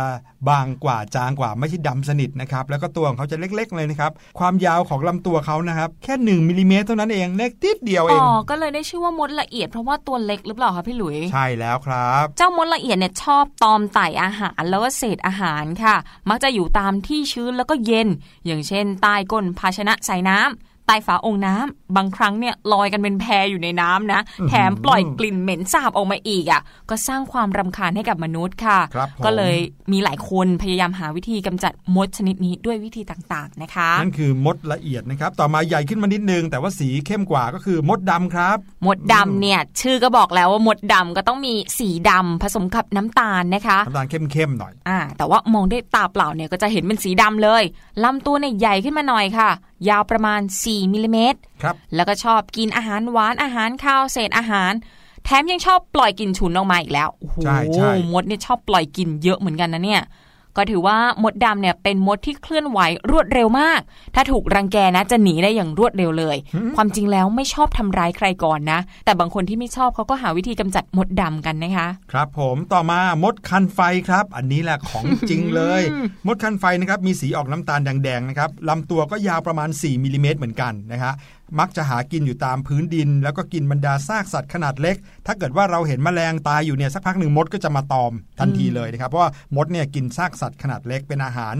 [0.49, 15.97] บางกว่าจางกว่าไม่ใช่ดำสนิทนะครับแล้วก็ตัวของเขาจะเล็ก ๆ เลยนะครับความยาวของลำตัวเขานะครับแค่1มิลลิเมตรเท่านั้นเองเล็กติดเดียวเออ๋งอก็เลยได้ชื่อว่ามดละเอียดเพราะว่าตัวเล็กหรือเปล่าคะพี่หลุย ใช่แล้วครับ เจ้ามดละเอียดเนี่ยชอบตอมไต่อาหารแล้วก็เศษอาหารค่ะ
[16.29, 18.09] มักจะอยู่ตามที่ชื้นแล้วก็เย็น
[18.47, 20.49] อย่างเช่นใต้ก้นภาชนะใส่น้ำ
[20.87, 29.57] ใต้ฝาองค์น้ำบางครั้งเนี่ยลอยกันเป็นแพอยู่ในน้ำนะ แถมปล่อยกลิ่นเหม็นสาบออกมาอีกอะ ก็สร้างความรำคาญให้กับมนุษย์ค่ะครับผมก็เลย
[29.93, 47.63] มีหลายคนพยายามหาวิธีกำจัดมดชนิดนี้ด้วยวิธีต่างๆนะคะ นั่นคือมดละเอียดนะครับ ต่อมาใหญ่ขึ้นมานิดนึง แต่ว่าสีเข้มกว่าก็คือมดดำครับ มดดำเนี่ยชื่อก็บอกแล้วว่ามดดำก็ต้องมีสีดำผสมกับน้ำตาลนะคะน้ำตาลเข้มๆหน่อยอ่าแต่ว่ามองด้วยตาเปล่าเนี่ยก็จะเห็นเป็นสีดำเลย
[48.05, 49.51] ลำตัวเนี่ยใหญ่ขึ้นมาหน่อยค่ะ
[49.89, 54.73] ยาวประมาณ 4มิลลิเมตรครับแล้วก็ชอบกินอาหารหวานอาหารข้าวเศษอาหาร
[55.25, 60.03] แถมยังชอบปล่อยกลิ่นฉุนออกมาอีกแล้วโอ้โหใช่ใช่มดเนี่ยชอบปล่อยกลิ่นเยอะเหมือนกันนะเนี่ย
[60.57, 62.79] ก็ถือว่ามดดำเนี่ยเป็นมดที่เคลื่อนไหว
[63.11, 63.81] รวดเร็วมาก
[64.15, 66.37] ถ้าถูกรังแกนะจะหนีได้อย่างรวดเร็วเลย
[66.77, 75.83] ความจริงแล้วไม่ชอบทำร้ายใครก่อนนะ แต่บางคนที่ไม่ชอบเขาก็หาวิธีกำจัดมดดำกันนะคะ ครับผมต่อมามดคันไฟครับ อันนี้แหละของจริงเลย
[76.27, 81.13] มดคันไฟนะครับมีสีออกน้ำตาลแดงๆนะครับลำตัวก็ยาวประมาณ 4มิลลิเมตรเหมือนกันนะฮะ
[81.59, 91.55] มักจะหากินอยู่ตามพื้นดิน แล้วก็กินบรรดาซากสัตว์ขนาดเล็ก ถ้าเกิดว่าเราเห็นแมลงตายอยู่เนี่ยสักพักหนึ่งมดก็จะมาตอมทันทีเลยนะครับ เพราะว่ามดเนี่ยกินซากสัตว์ขนาดเล็กเป็นอาหาร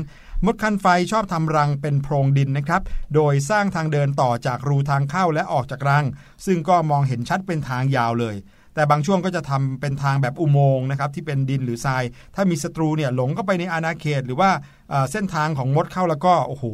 [0.45, 2.83] มดคันไฟชอบทำรังเป็นโพรงดินนะครับ
[3.15, 6.05] โดยสร้างทางเดินต่อจากรูทางเข้าและออกจากรัง
[6.47, 8.37] ซึ่งก็มองเห็นชัดเป็นทางยาวเลย
[8.75, 14.51] แต่บางช่วงก็จะทำเป็นทางแบบอุโมงค์นะครับที่เป็นดินหรือทราย ถ้ามีศัตรูเนี่ยหลงเข้าไปในอาณาเขต หรือว่า
[14.91, 16.65] เอ่อเส้นทางของมดเข้าแล้วก็โอ้โห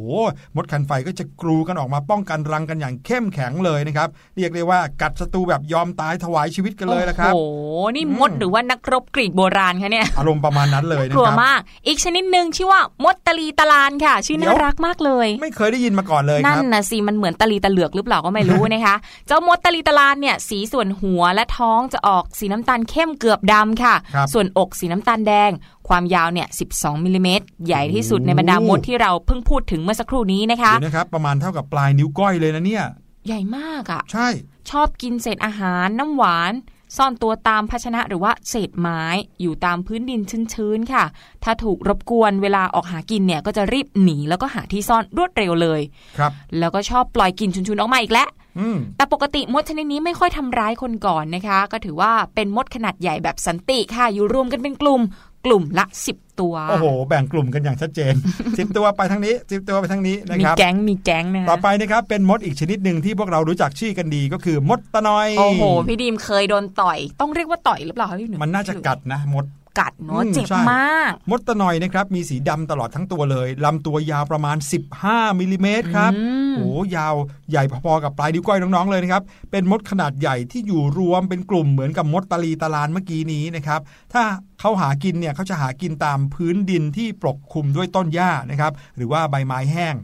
[0.55, 18.95] มดคันไฟก็จะกรูกันออกมาป้องกันรังกันอย่างเข้มแข็งเลยนะครับ เรียกได้ว่ากัดศัตรูแบบยอมตายถวายชีวิตกันเลยละครับโอ้โหนี่มดหรือว่านักรบกรีกโบราณคะเนี่ยอารมณ์ประมาณนั้นเลยนะกลัวครับมาก อีกชนิดหนึ่งชื่อว่ามดตะลีตะลานค่ะ ชื่อเดี๋น่ายวรักมากเลย ไม่เคยได้ยินมาก่อนเลยคนั่นรับนะสิมันเหมือนตะลีตะเหลือกหรือเปล่าก็ไม่รู้นะคะ
[19.27, 25.51] เจ้ามดตะลีตะลานเนี่ยสีส่วนหัวและท้องจะออกสีน้ำตาลเข้มเกือบดำค่ะครับส่วนอกสีน้ำตาลแดง
[25.91, 32.85] ความยาวเนี่ย 12มิลลิเมตรใหญ่ที่สุดในบรรดามดที่เราเพิ่งพูดถึงเมื่อสักครู่นี้นะคะเดี๋ยวนะครับ ประมาณเท่ากับปลายนิ้วก้อยเลยนะเนี่ย
[33.27, 34.27] ใหญ่มากอะ่ะ ใช่
[34.69, 36.53] ชอบกินเศษอาหารน้ำหวาน
[36.97, 39.03] ซ่อนตัวตามภาชนะหรือว่าเศษไม้
[39.41, 40.21] อยู่ตามพื้นดิน
[40.53, 41.03] ชื้นๆค่ะ
[41.43, 45.81] ถ้าถูกรบกวนเวลาออกหากินเนี่ยก็จะรีบหนีแล้วก็หาที่ซ่อนรวดเร็วเลย
[46.17, 55.01] ครับ แล้วก็ชอบปล่อยกลิ่นชุนๆออกมาอีกแล้วอืมแต่ปกติมดชนิดนี้ไม่ค่อยทำร้ายคนก่อนนะคะ ก็ถือว่าเป็นมดขนาดใหญ่แบบสันติค่ะ อยู่รวมกันเป็นกลุ่ม
[55.45, 58.13] กลุ่มละ 10 ตัว โอ้โห แบ่งกลุ่มกันอย่างชัดเจน
[58.57, 69.45] สิบตัวไปทางนี้สิบตัวไปทางนี้นะมีครับแก๊ง มีแก๊งนะต่อไปนะครับ เป็นมดอีกชนิดหนึ่งที่พวกเรารู้จักชื่อกันดีก็คือมดตะนอย โอ้โห พี่ดีมเคยโดนต่อย ต้องเรียกว่าต่อยหรือเปล่าคะพี่หนุ่มมันน่าจะกัดนะมด
[69.79, 74.57] กัดเนาะอืมเจ็บใช่มาก มดตะนอยนะครับมีสีดำตลอดทั้งตัวเลยลำตัวยาวประมาณ
[74.97, 77.15] 15มิลลิเมตรครับอืมโอ้ยาว
[77.49, 83.81] ใหญ่พอๆกับปลายนิ้วก้อยน้องๆเลยนะครับเป็นมดขนาดใหญ่ที่อยู่รวมเป็นกลุ่มเหมือนกับมดตะลีตะลานเมื่อกี้นี้นะครับ
[84.13, 84.23] ถ้า
[84.59, 89.95] เขาหากินเนี่ยเขาจะหากินตามพื้นดินที่ปกคลุมด้วยต้นหญ้านะครับหรือว่าใบไม้แห้ง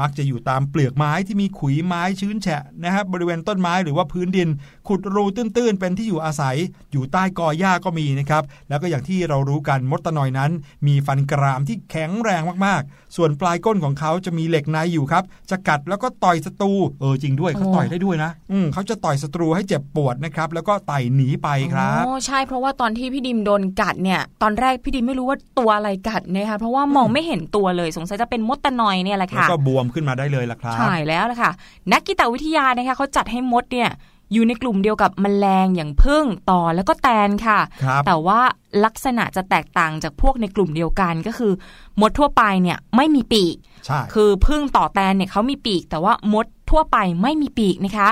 [0.00, 4.48] มักจะอยู่ตามเปลือกไม้ที่มีขุยไม้ชื้นแฉะนะครับบริเวณต้นไม้หรือว่าพื้นดิน
[4.88, 6.56] ขุดรูตื้นๆ เป็นที่อยู่อาศัย
[6.92, 10.50] อยู่ใต้กอหญ้าก็มีนะครับแล้วก็อย่างที่เรารู้กันมดตะนอยนั้น
[10.86, 31.52] มีฟันกรามที่แข็งแรงมากๆ ส่วนปลายก้นของเขาจะมีเหล็กในอยู่ครับจะกัดแล้วก็ต่อยศัตรูเออจริงด้วยเขาโอ้ต่อยได้ด้วยนะ อืมเขาจะต่อยศัตรูให้เจ็บปวดนะครับแล้วก็ไต่หนีไปครับโอ้ใช่เพราะว่าตอนที่พี่ดิมโดนกัดเนี่ยตอนแรกพี่ดิมไม่รู้ว่าตัวอะไรกัดนะคะเพราะว่ามองไม่เห็นตัวเลยสงสัยจะเป็นมดตะนอยเนี่ยแหละแล้วค่ะก็บวมขึ้นมาได้เลยล่ะครับใช่แล้วละค่ะ
[31.92, 33.90] นักกีตวิทยานะคะเขาจัดให้มดเนี่ย
[34.32, 38.40] อยู่ในกลุ่มเดียวกับแมลงอย่างผึ้งต่อแล้วก็แตนค่ะครับแต่ว่า
[38.84, 41.52] ลักษณะจะแตกต่างจากพวกในกลุ่มเดียวกันก็คือ
[42.00, 48.08] มดทั่วไปเนี่ยไม่มีปีกใช่คือพึ่งต่อแตนเนี่ยเขามีปีก แต่ว่ามดทั่วไปไม่มีปีกนะคะ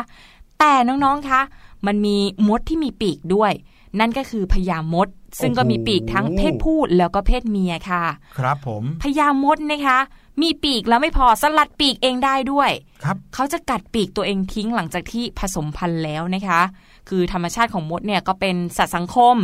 [0.58, 1.40] แต่น้องๆคะ
[1.86, 2.16] มันมี
[2.48, 3.52] มดที่มีปีกด้วย
[4.00, 5.08] นั่นก็คือพญามด
[5.40, 8.04] ซึ่งก็มีปีกทั้งเพศผู้แล้วก็เพศเมียค่ะ
[8.38, 9.98] ครับผมพญามดนะคะ
[10.40, 12.70] มีปีกแล้วไม่พอสลัดปีกเองได้ด้วย
[13.04, 16.60] ครับเขาจะกัดปีกตัวเองทิ้งหลังจากที่ผสมพันธุ์แล้วนะคะ
[17.08, 19.36] คือธรรมชาติของมดเนี่ยก็เป็นสัตว์สังคม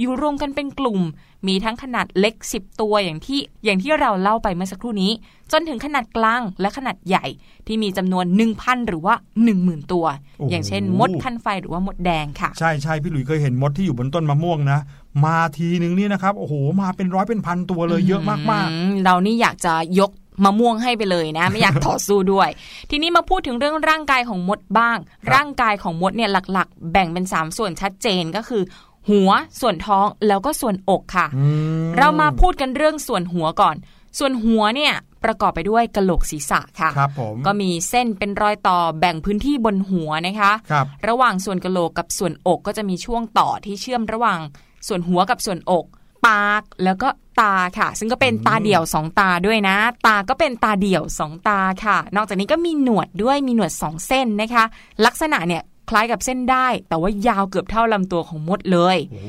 [0.00, 1.00] อยู่รวมกันเป็นกลุ่ม
[1.46, 5.12] มีทั้งขนาดเล็ก 10 ตัวอย่างที่อย่างที่เราเล่าไปเมื่อสักครู่นี้
[5.52, 7.26] จนถึงขนาดกลางและขนาดใหญ่
[7.66, 8.24] ที่มีจำนวน
[8.56, 9.14] 1,000 หรือว่า
[9.52, 10.06] 10,000 ตัว
[10.38, 14.78] โอ้โหอย่างเช่น มดคันไฟหรือว่ามดแดงค่ะ ใช่ใช่พี่หลุยเคยเห็นมดที่อยู่บนต้นมะม่วงนะ
[15.24, 20.10] มาทีนึงนี่นะครับโอ้โหมาเป็นร้อยเป็นพันตัวเลยเยอะมากอืมเรานี่อยากจะยก
[20.44, 22.48] มะม่วงให้ไปเลยนะ ไม่อยากต่อสู้ด้วย
[22.90, 24.98] ทีนี้มาพูดถึงเรื่องร่างกายของมดบ้าง
[25.34, 28.62] ร่างกายของมดเนี่ยหลักๆ แบ่งเป็น 3 ส่วนชัดเจนก็คือ
[29.10, 31.46] หัวส่วนท้องแล้วก็ส่วนอกค่ะๆอื
[31.84, 33.76] มเรามาพูดกันเรื่องส่วนหัวก่อน
[34.18, 34.94] ส่วนหัวเนี่ย
[35.24, 44.40] ประกอบไปด้วยกะโหลกศีรษะค่ะครับผมก็มีเส้นเป็นรอยต่อแบ่งพื้นที่บนหัวนะคะครับระหว่างส่วนกะโหลกกับส่วนอกก็จะมีช่วงต่อที่เชื่อมระหว่าง
[44.88, 45.84] ส่วนหัวกับส่วนอก
[46.26, 47.08] ปากแล้วก็
[47.40, 54.64] ตาค่ะ ซึ่งก็เป็นตาเดี่ยวสองตาด้วยนะ ตาก็เป็นตาเดี่ยวสองตาค่ะ นอกจากนี้ก็มีหนวดด้วยมีหนวดสองเส้นนะคะ
[55.06, 59.22] ลักษณะเนี่ยคล้ายกับเส้นได้ แต่ว่ายาวเกือบเท่าลำตัวของมดเลยโอ้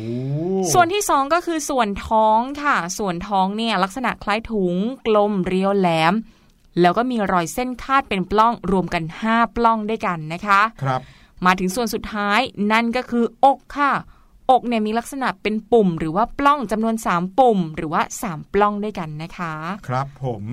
[0.73, 4.75] ส่วนที่สองก็คือส่วนท้องค่ะ ส่วนท้องเนี่ยลักษณะคล้ายถุง
[5.07, 6.13] กลมเรียวแหลม
[6.81, 11.01] แล้วก็มีรอยเส้นคาดเป็นปล้องรวมกัน 5 ปล้องด้วยกันนะคะ ครับ
[11.45, 12.39] มาถึงส่วนสุดท้าย
[12.71, 13.93] นั่นก็คืออกค่ะ
[14.51, 19.53] อกเนี่ยมีลักษณะเป็นปุ่ม หรือว่าปล้องจำนวน 3 ปุ่ม หรือว่า 3 ปล้องด้วยกันนะคะ
[19.88, 20.43] ครับผม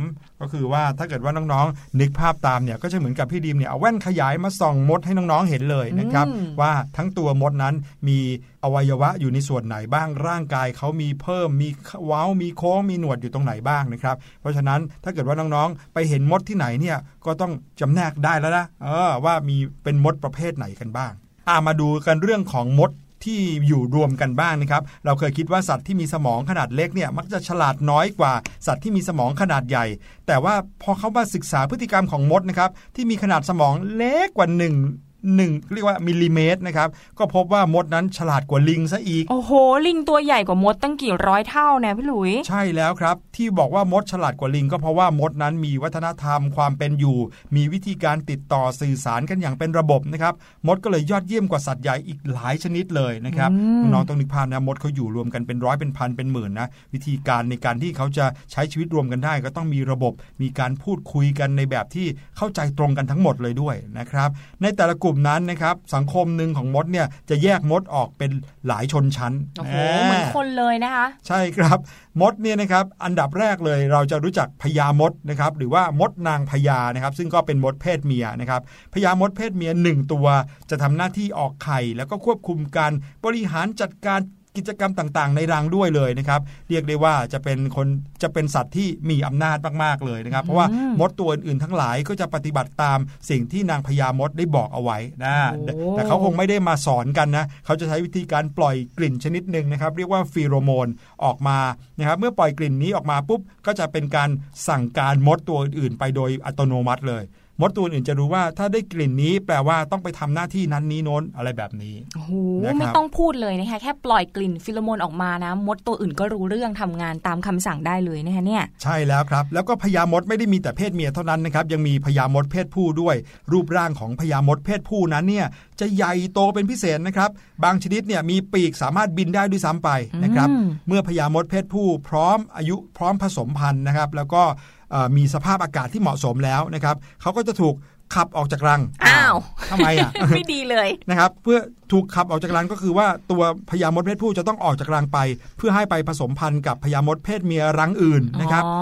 [0.41, 7.75] ก็คือว่าถ้าเกิดว่าน้องๆ นึกภาพตามเนี่ยก็จะเหมือนกับพี่ดีมเนี่ยเอาแว่นขยายมาส่องมดให้น้องๆเห็นเลยนะครับอืมว่าทั้งตัวมดนั้น
[8.09, 8.19] มี
[8.65, 11.69] อวัยวะอยู่ในส่วนไหนบ้างร่างกายเขามีเพิ่มมี
[12.07, 21.13] เว้ามีโค้งมีหนวดอยู่ตรงไหนบ้างนะครับ เพราะฉะนั้นถ้าเกิดว่าน้องๆ ไปเห็นมดที่ไหนเนี่ยก็ต้องจำแนกได้แล้วนะเออว่ามีเป็นมดประเภทไหนกันบ้าง
[21.49, 22.91] อ่ามาดูกันเรื่องของมด
[23.25, 28.33] ที่อยู่รวมกันบ้างนะครับ เราเคยคิดว่าสัตว์ที่มีสมองขนาดเล็กเนี่ยมักจะฉลาดน้อยกว่า
[28.67, 29.87] สัตว์ที่มีสมองขนาดใหญ่
[30.27, 39.53] แต่ว่าพอเขามาศึกษาพฤติกรรมของมดนะครับที่มีขนาดสมองเล็กกว่า1 1เรียกว่ามิลลิเมตรนะครับก็พบว่ามดนั้นฉลาดกว่าลิงซะอีก โอ้โห
[39.87, 47.19] ลิงตัวใหญ่กว่ามดตั้งกี่ร้อยเท่าเนี่ยพี่หลุย ใช่แล้วครับ ที่บอกว่ามดฉลาดกว่าลิง ก็เพราะว่ามดนั้นมีวัฒนธรรมความเป็นอยู่
[47.57, 50.35] มีวิธีการติดต่อสื่อสารกันอย่างเป็นระบบนะครับ
[50.67, 60.13] มดก็เลยยอดเยี่ยมกว่าสัตว์ใหญ่อีกหลายชนิดเลยนะครับอืมน้องๆต้องนึกภาพนะมดเขาอยู่รวมกันเป็นร้อยเป็นพันเป็นหมื่นนะวิธีการในการที่เขาจะใช้ชีวิตรวมกันได้ ก็ต้องมีระบบ
[60.43, 62.07] มีการพูดคุยกันในแบบที่
[62.37, 64.31] เข้าใจตรงกันทั้งหมดเลยด้วยนะครับ
[64.63, 68.31] ในแต่ละกลุ่มนั้นนะครับสังคมหนึ่งของมดเนี่ยจะแยกมดออกเป็น
[68.67, 71.79] หลายชนชั้นโอ้โหเหมือนคนเลยนะคะ ใช่ครับ
[72.21, 78.63] มดเนี่ยนะครับอันดับแรกเลยเราจะรู้จักพญามดนะครับหรือว่ามดนางพญานะครับซึ่งก็เป็นมดเพศเมียนะครับ
[78.95, 80.27] พญามดเพศเมียหนึ่งตัว
[80.71, 82.93] จะทำหน้าที่ออกไข่ แล้วก็ควบคุมการ
[83.25, 84.21] บริหารจัดการ
[84.57, 87.87] กิจกรรมต่างๆ ในรังด้วยเลยนะครับ เรียกได้ว่าจะเป็นคน
[88.23, 90.67] จะเป็นสัตว์ที่มีอำนาจมากๆเลยนะครับ เพราะว่า
[91.01, 92.99] มดตัวอื่นๆทั้งหลายก็จะปฏิบัติตาม
[93.31, 100.89] สิ่งที่นางพญามดได้บอกเอาไว้นะโอ้แต่เขาคงไม่ได้มาสอนกันนะเขาจะใช้วิธีการปล่อยกลิ่นชนิดหนึ่งนะครับ เรียกว่าฟีโรโมน
[101.25, 101.59] ออกมา
[101.99, 104.31] นะครับเมื่อปล่อยกลิ่นนี้ออกมาปุ๊บก็จะเป็นการ
[104.69, 107.25] สั่งการมดตัวอื่นๆไปโดยอัตโนมัติเลย
[107.61, 112.33] มดตัวอื่นจะรู้ว่าถ้าได้กลิ่นนี้แปลว่าต้องไปทำหน้าที่นั้นนี้โน้นอะไรแบบนี้โอ้โห
[112.65, 123.17] นะครับไม่ต้องพูดเลยนะคะแค่ปล่อยกลิ่นฟีโรโมนออกมานะ มดตัวอื่นก็รู้เรื่องทำงานตามคำสั่งได้เลยนะคะเนี่ยใช่แล้วครับ แล้วก็พญามดไม่ได้มีแต่เพศเมียเท่านั้นนะครับยังมีพญามดเพศผู้ด้วย
[123.53, 125.47] รูปร่างของพญามดเพศผู้นั้นเนี่ย
[125.81, 127.31] จะใหญ่โตเป็นพิเศษนะครับ
[127.65, 129.91] บางชนิดเนี่ยมีปีกสามารถบินได้ด้วยซ้ำไป
[130.25, 134.74] นะครับอืมเมื่อพญามดเพศผู้พร้อมอายุพร้อมผสมพันธุ์นะครับ แล้วก็เอ่อ
[135.17, 137.77] มีสภาพอากาศที่เหมาะสมแล้วนะครับเขาก็จะถูก
[138.15, 139.37] ขับออกจากรัง อ้าว
[139.71, 141.59] ทำไมอะ ไม่ดีเลยนะครับ เพื่อ
[141.93, 145.19] ถูกขับออกจากรังก็คือว่าตัวพญามดเพศผู้จะต้องออกจากรังไป
[145.59, 148.75] เพื่อให้ไปผสมพันธุ์กับพญามดเพศเมียรังอื่นนะครับอ๋อ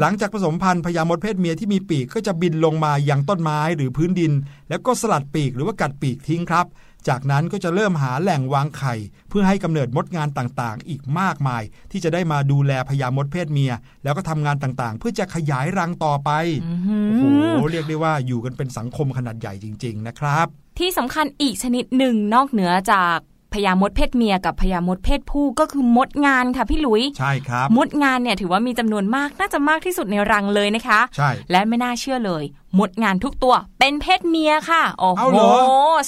[0.00, 4.32] หลังจากผสมพันธุ์พญามดเพศเมียที่มีปีกก็จะบินลงมายังต้นไม้หรือพื้นดิน
[4.68, 6.66] แล้วก็สลัดปีกหรือว่ากัดปีกทิ้งครับ
[7.08, 8.94] จากนั้นก็จะเริ่มหาแหล่งวางไข่
[9.28, 13.72] เพื่อให้กำเนิดมดงานต่างๆ อีกมากมาย ที่จะได้มาดูแลพญามดเพศเมีย
[14.04, 16.30] แล้วก็ทำงานต่างๆ เพื่อจะขยายรังต่อไป
[16.64, 20.46] อื้อหือโอ้โหเรียกได้ว่าอยู่กันเป็นสังคมขนาดใหญ่จริง ๆ นะครับ
[20.78, 23.18] ที่สำคัญอีกชนิดหนึ่งนอกเหนือจาก
[23.54, 32.44] พญามดเพศเมียกับพญามดเพศผู้ก็คือมดงานค่ะพี่หลุย ใช่ครับ มดงานเนี่ยถือว่ามีจำนวนมากน่าจะมากที่สุดในรังเลยนะคะ ใช่ และไม่น่าเชื่อเลย
[32.78, 35.50] มดงานทุกตัวเป็นเพศเมียค่ะ โอ้เอาโหเหรอ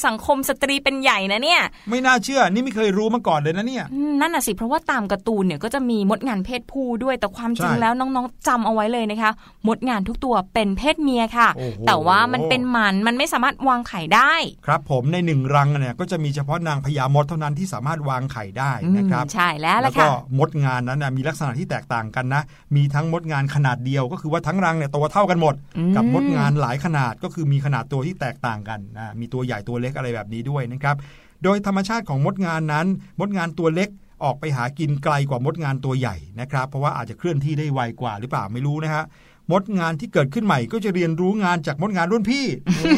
[0.07, 9.31] สังคมสตรีเป็นใหญ่นะเนี่ย ไม่น่าเชื่อ นี่ไม่เคยรู้มาก่อนเลยนะเนี่ยอืมนั่นน่ะสิ เพราะว่าตามการ์ตูนเนี่ยก็จะมีมดงานเพศผู้ด้วย แต่ความจริงใช่แล้วน้องๆจำเอาไว้เลยนะคะ
[9.69, 14.33] มดงานทุกตัวเป็นเพศเมียค่ะโอ้โหแต่ว่ามันเป็นหมัน มันไม่สามารถวางไข่ได้
[14.66, 22.43] ครับผมในหนึ่งรังเนี่ยก็จะมีเฉพาะนางพญามดเท่านั้นที่สามารถวางไข่ได้นะครับอืมใช่แล้วแล้ล่ะวก็ค่ะมดงานนั้นนะมีลักษณะที่แตกต่างกันนะ
[22.77, 30.96] มีทั้งมดงานขนาดเดียวก็คือว่าทั้งรังเนี่ยตัวเท่ากันหมดอืมกับมดงานหลายขนาดก็คือมีขนาดตัวที่แตกต่างกันนะมีตัวใหญ่ตัวเล็กอะไรแบบนี้ด้วยนะครับ
[31.44, 32.86] โดยธรรมชาติของมดงานนั้น
[33.20, 33.88] มดงานตัวเล็ก
[34.24, 39.04] ออกไปหากินไกลกว่ามดงานตัวใหญ่นะครับ เพราะว่าอาจจะเคลื่อนที่ได้ไวกว่าหรือเปล่าไม่รู้นะฮะ
[39.52, 42.44] มดงานที่เกิดขึ้นใหม่ก็จะเรียนรู้งานจากมดงานรุ่นพี่
[42.78, 42.94] นี่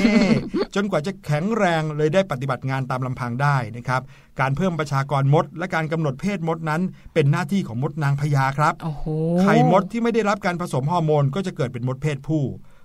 [0.74, 4.02] จนกว่าจะแข็งแรงเลยได้ปฏิบัติงานตามลำพังได้นะครับ
[4.40, 6.82] การเพิ่มประชากรมด และการกำหนดเพศมดนั้น
[7.14, 9.04] เป็นหน้าที่ของมดนางพญาครับโอ้โห
[9.40, 12.44] ไข่มดที่ไม่ได้รับการผสมฮอร์โมนก็จะเกิดเป็นมดเพศผู้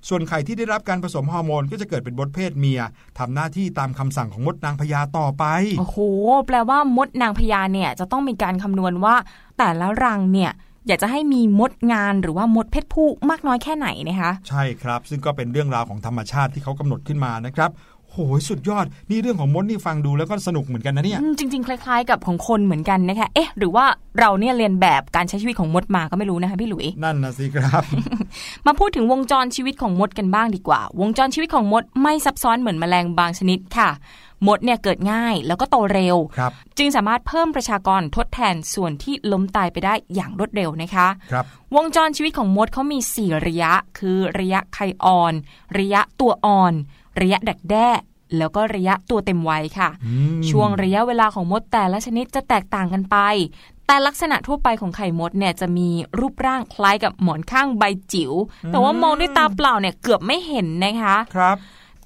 [0.10, 2.82] ส่วนไข่ที่ได้รับการผสมฮอร์โมนก็จะเกิดเป็นมดเพศเมีย
[3.20, 5.45] ทำหน้าที่ตามคำสั่งของมดนางพญาต่อไป
[5.80, 5.99] โอ้โห
[6.47, 9.16] แปลว่ามดนางพญาเนี่ยจะต้องมีการคำนวณว่า
[9.58, 10.51] แต่ละรังเนี่ย
[10.88, 17.70] อยากจะให้มีมดงานหรือว่ามดเพศผู้มากน้อยแค่ไหนนะคะ ใช่ครับ ซึ่งก็เป็นเรื่องราวของธรรมชาติที่เขากำหนดขึ้นมานะครับ
[18.16, 23.86] โหยสุดยอด นี่เรื่องของมดนี่ฟังดูแล้วก็สนุกเหมือนกันนะเนี่ยอืมจริง ๆ คล้าย ๆ กับของคนเหมือนกันนะคะเอ๊ะ หรือว่า
[24.20, 27.84] เราเนี่ยเรียนแบบการใช้ชีวิตของมดมาก็ไม่รู้นะคะพี่หลุยนั่นนะสิครับ
[28.66, 33.89] มาพูดถึงวงจรชีวิตของมดกันบ้างดีกว่า วงจรชีวิตของมดไม่ซับซ้อนเหมือนแมลงบางชนิดค่ะ
[34.47, 41.45] มดเนี่ยเกิดง่ายแล้วก็โตเร็วครับจึงสามารถเพิ่มประชากรทดแทนส่วนที่ล้มตายไปได้อย่างรวดเร็วนะคะครับ
[41.76, 45.34] วงจรชีวิตของมดเขามี 4 ระยะ คือระยะไข่อ่อน
[45.78, 46.74] ระยะตัวอ่อน
[47.22, 47.89] ระยะดักแด้
[48.38, 53.18] แล้วก็ระยะตัวเต็มวัยค่ะอืมช่วงระยะเวลาของมดแต่ละชนิดจะแตกต่างกันไป
[53.88, 55.89] แต่ลักษณะทั่วไปของไข่มดเนี่ยจะมี
[56.20, 58.32] รูปร่างคล้ายกับหมอนข้างใบจิ๋ว
[58.68, 61.57] แต่ว่ามองด้วยตาเปล่าเนี่ยเกือบไม่เห็นนะคะครับ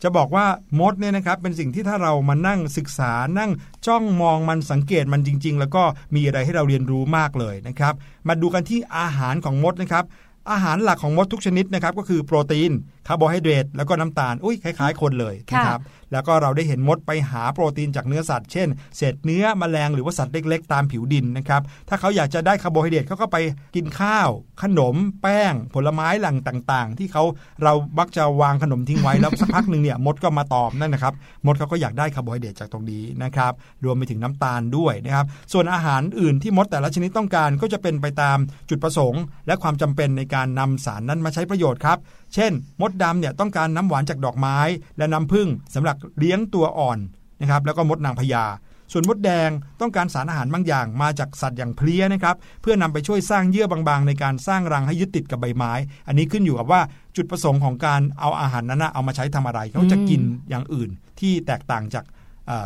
[0.03, 0.45] จะบอกว่า
[0.79, 3.51] มดเนี่ยนะครับเป็นสิ่งที่ถ้าเรามานั่งศึกษานั่ง
[3.87, 5.83] จ้องมองมันสังเกตมันจริง ๆ แล้วก็
[6.15, 7.93] มีอะไรให้เราเรียนรู้มากเลยนะครับ
[8.27, 10.03] มาดูกันที่อาหารของมดนะครับ
[10.51, 12.71] อาหารหลักของมดทุกชนิดนะครับก็คือโปรตีน
[13.09, 15.81] คาร์โบไฮเดรตแล้วก็น้ำตาลอุ้ยคล้าย ๆ คนเลยนะครับ
[16.11, 23.37] แล้วก็เราได้เห็นมดไปหาโปรตีนจากเนื้อสัตว์เช่น เศษเนื้อแมลงหรือว่าสัตว์เล็กๆ ตามผิวดินนะครับถ้าเขาอยากจะได้คาร์โบไฮเดรตเขาก็ไป
[23.75, 24.29] กินข้าว
[24.63, 27.23] ขนม แป้ง ผลไม้หลังต่างๆ ที่เขา
[27.63, 31.13] เรามักจะวางขนมทิ้งไว้แล้วสักพักหนึ่งเนี่ยมดก็มาตอมนั่นนะครับ
[31.45, 33.51] มดเขาก็อยากได้คาร์โบไฮเดรตจากตรงนี้นะครับ
[33.83, 38.37] รวมไปถึงน้ำตาลด้วยนะครับส่วนอาหารอื่นที่มดแต่ละชนิดต้องการก็จะเป็นไปตาม
[38.69, 41.97] จุดประสงค์ และความจำเป็นในการนำสารนั้นมาใช้ประโยชน์ครับ
[42.33, 42.51] เช่น
[42.81, 44.57] มดดำเนี่ยต้องการน้ำหวานจากดอกไม้
[44.97, 46.99] และน้ำผึ้งสำหรับเลี้ยงตัวอ่อน
[47.41, 48.45] นะครับแล้วก็มดนางพญา
[48.91, 49.49] ส่วนมดแดง
[49.81, 55.71] ต้องการสารอาหารบางอย่างมาจากสัตว์อย่างเพลี้ยนะครับเพื่อนำไปช่วยสร้างเยื่อบางๆ ในการสร้างรังให้ยึดติดกับใบไม้
[56.07, 56.81] อันนี้ขึ้นอยู่กับว่า
[57.15, 62.05] จุดประสงค์ของการเอาอาหารนั้นนะเอามาใช้ทำอะไรเขาจะกินอย่างอื่นที่แตกต่างจาก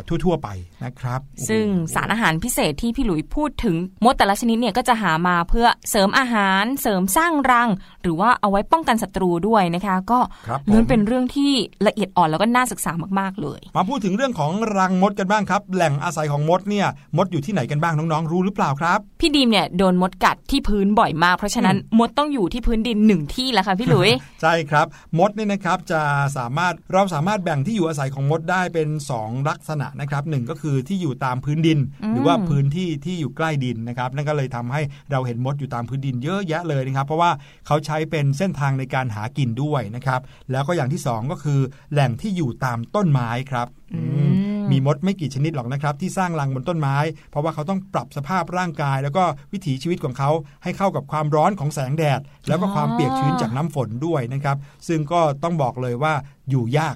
[0.08, 0.50] ทั่ว ๆ ไป
[0.84, 1.20] นะครับ
[1.50, 7.70] ซึ่งสารอาหารพิเศษที่พี่หลุยพูดถึงมดแต่ละชนิดเนี่ยก็จะหามาเพื่อเสริมอาหารเสริมสร้างรัง
[8.02, 11.52] หรือว่าเอาไว้ป้องกันศัตรูด้วยนะคะ ก็ครับผมล้วนเป็นเรื่องที่
[11.88, 24.10] ละเอียดอ่อนแล้วก็น่าศึกษามากๆเลย มาพูดถึงเรื่องของรังมดกันบ้างครับ แหล่งอาศัยของมดเนี่ยมดอยู่ที่ไหนกันบ้างน้องๆรู้หรือเปล่าครับ พี่ดีมเนี่ยโดนมดกัดที่พื้นบ่อยมากเพราะฉะนั้นมดต้องอยู่ที่พื้นดินหนึ่งที่แล้วค่ะพี่หลุย
[24.42, 24.86] ใช่ครับ
[25.20, 26.02] มดเนี่ยนะครับจะ
[26.38, 37.32] สามารถเราสามารถแบ่งที่อยู่อาศัยของมดได้เป็น 2 ลักษณะนะครับหนึ่งก็คือที่อยู่ตามพื้นดินอืมหรือว่าพื้นที่ที่อยู่ใกล้ดินนะครับนั่นก็เลยทำให้เราเห็นมดอยู่ตามพื้นดินเยอะแยะเลยนะครับ เพราะว่า
[37.68, 40.22] เขาใช้เป็นเส้นทางในการหากินด้วยนะครับ
[40.52, 41.60] แล้วก็อย่างที่สองก็คือ
[41.92, 44.02] แหล่งที่อยู่ตามต้นไม้ครับอื
[44.64, 46.98] มมีมดไม่กี่ชนิดหรอกนะครับ ที่สร้างรังบนต้นไม้
[47.32, 50.30] เพราะว่าเขาต้องปรับสภาพร่างกาย แล้วก็วิถีชีวิตของเขา
[50.64, 54.58] ให้เข้ากับความร้อนของแสงแดด แล้วก็ความเปียกชื้นจากน้ำฝนด้วยนะครับ
[54.88, 56.14] ซึ่งก็ต้องบอกเลยว่า
[56.50, 56.96] อยู่ยาก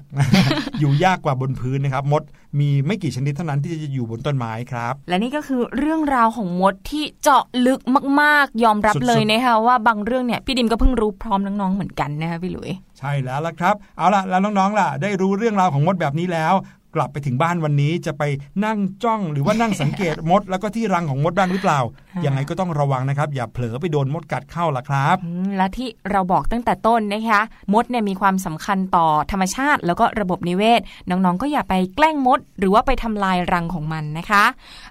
[0.80, 2.22] อยู่ยากกว่าบนพื้นนะครับ มด
[2.60, 7.80] มีไม่กี่ชนิดเท่านั้นที่จะอยู่บนต้นไม้ครับ และนี่ก็คือเรื่องราวของมดที่เจาะลึก
[8.20, 16.54] มาก ๆ ยอมรับสุดๆเลยนะคะว่าบางเรื่องเนี่ยพี่ดิมก็เพิ่งรู้พร้อมน้องๆเหมือนกันนะคะพี่หลุย ใช่แล้วละครับ เอาล่ะแล้วน้องๆล่ะ ได้รู้เรื่องราวของมดแบบนี้แล้ว
[16.98, 18.22] กลับไปถึงบ้านวันนี้จะไป
[18.64, 21.80] นั่งจ้องหรือว่านั่งสังเกตมด แล้วก็ที่รังของมดบ้างหรือเปล่า
[22.14, 27.40] ค่ะยังไงก็ต้องระวังนะครับ อย่าเผลอไปโดนมดกัดเข้าล่ะครับอืมและที่เราบอกตั้งแต่ต้นนะคะ
[27.72, 30.80] มดเนี่ยมีความสำคัญต่อธรรมชาติ แล้วก็ระบบนิเวศ
[31.10, 34.44] น้องๆ ก็อย่าไปแกล้งมด หรือว่าไปทำลายรังของมันนะคะ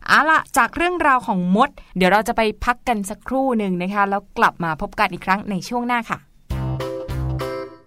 [0.07, 6.19] เอาล่ะจากเรื่องราวของมด เดี๋ยวเราจะไปพักกันสักครู่หนึ่งนะคะ แล้วกลับมาพบกันอีกครั้งในช่วงหน้าค่ะ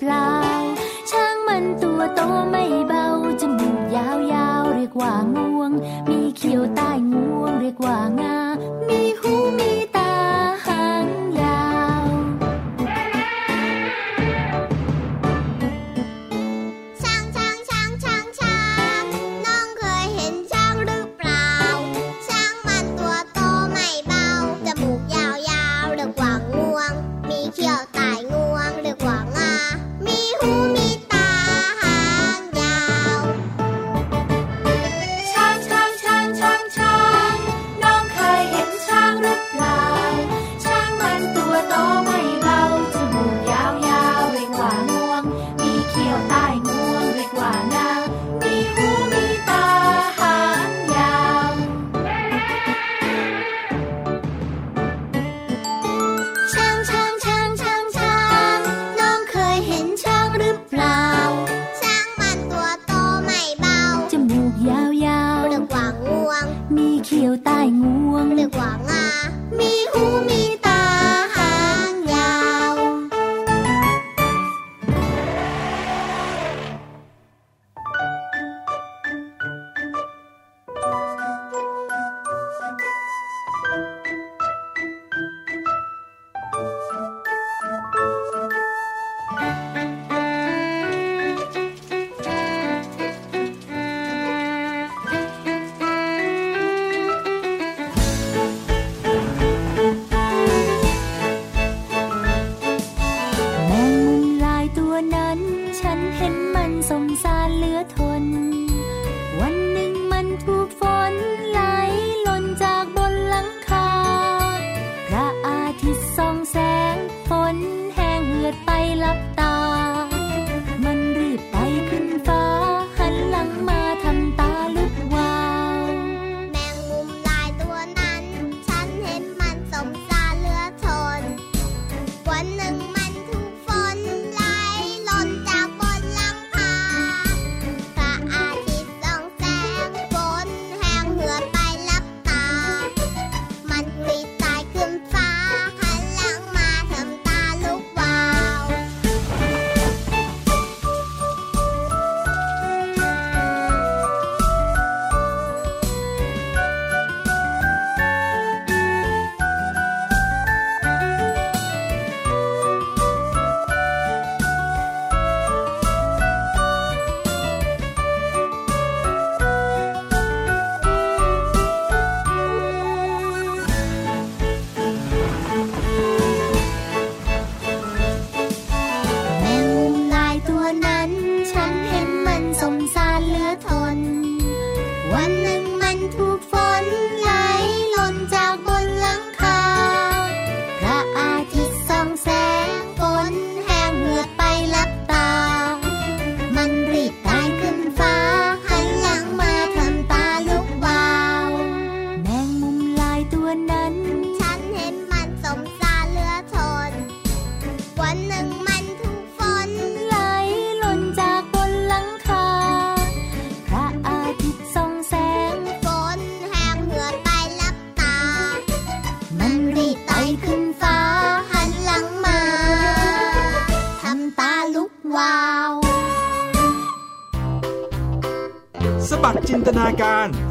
[0.00, 0.30] เปล่า
[1.10, 2.20] ช้างมันตัวโต
[2.50, 3.06] ไม่เบา
[3.40, 5.72] จมูกยาวยาวๆเรียกว่างวง
[6.08, 8.49] มีเขียวใต้งวง เรียกว่างา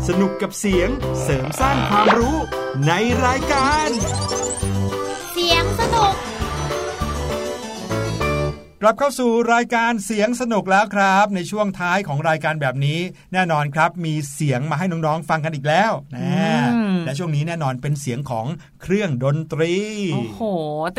[0.09, 0.89] สนุกกับเสียง
[1.23, 2.37] เสริมสร้างความรู้
[2.87, 2.91] ใน
[3.25, 3.89] รายการ
[5.33, 6.13] เสียงสนุก
[8.81, 12.99] กลับเข้าสู่รายการเสียงสนุกแล้วครับ ในช่วงท้ายของรายการแบบนี้
[13.33, 16.18] แน่นอนครับ มีเสียงมาให้น้องๆฟังกันอีกแล้วนะอืม
[17.09, 18.45] และช่วงนี้แน่นอนเป็นเสียงของ
[18.81, 19.73] เครื่องดนตรี
[20.13, 20.41] โอ้โห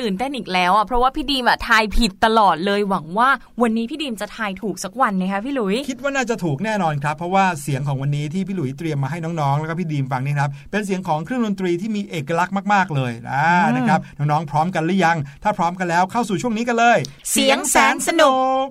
[0.01, 3.29] ตื่นเต้นอีกแล้วอะเพราะว่าพี่ดีมอะทายผิดตลอดเลยหวังว่า
[3.63, 16.99] วันนี้พี่ดีมจะทายถูกสักวันนะคะพี่หลุย คิดว่าน่าจะถูกแน่นอนครับ เพราะว่าเสียงของวันนี้ที่พี่หลุยเตรียมมาให้น้องๆ แล้วก็พี่ดีมฟังนี่ครับเป็นเสียงของเครื่องดนตรีที่มีเอกลักษณ์มากๆเลยนะอืมนะครับน้องๆพร้อมกันหรือยัง ถ้าพร้อมกันแล้วเข้าสู่ช่วงนี้กันเลย
[17.31, 18.67] เสียงแสนสนุก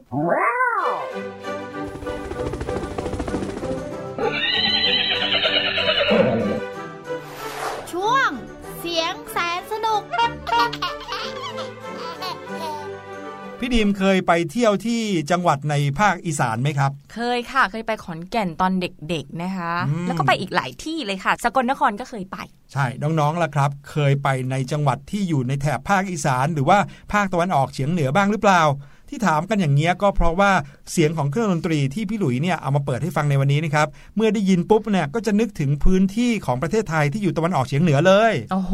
[13.70, 15.02] พี่ดีมเคยไปเที่ยวที่
[15.32, 22.38] จังหวัดในภาคอีสานไหมครับ เคยค่ะ เคยไปขอนแก่นตอนเด็กๆนะคะอืมแล้วก็ไปอีกหลายที่เลยค่ะ สกลนครก็เคยไป
[22.74, 26.78] ใช่น้องๆล่ะครับ เคยไปในจังหวัดที่อยู่ในแถบภาคอีสาน หรือว่า
[27.14, 28.62] ภาคตะวันออกเฉียงเหนือบ้างหรือเปล่า
[29.10, 30.52] ที่ถามกันอย่างเงี้ยก็เพราะว่า
[30.92, 38.74] เสียงของเครื่องดนตรีที่พี่หลุยเนี่ยเอามาเปิดให้ฟังในวันนี้นะครับเมื่อได้ยินปุ๊บเนี่ยก็จะนึกถึงพื้นที่ของประเทศไทยที่อยู่ตะวันออกเฉียงเหนือเลยโอ้โห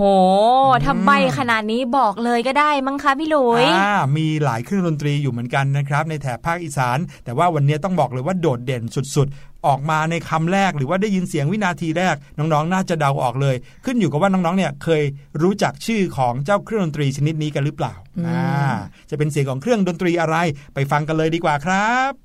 [0.76, 8.84] อืมทำใบขนาดนี้บอกเลยก็ได้มั้งคะพี่หลุยอ่ามีหลายเครื่องดนตรีอยู่เหมือนกันนะครับในแถบภาคอีสาน แต่ว่าวันนี้ต้องบอกเลยว่าโดดเด่น
[9.16, 13.56] สุดๆ ออกมาในคำแรก หรือว่าได้ยินเสียงวินาทีแรก น้องๆ น่าจะเดาออกเลย
[13.86, 15.04] ขึ้นอยู่กับว่าน้องๆเนี่ยเคย
[15.42, 18.76] รู้จักชื่อของเจ้าเครื่องดนตรีชนิดนี้กันหรือเปล่าอืมอ่า
[19.10, 20.36] จะเป็นเสียงของเครื่องดนตรีอะไร
[20.74, 22.25] ไปฟังกันเลยดีกว่าครับ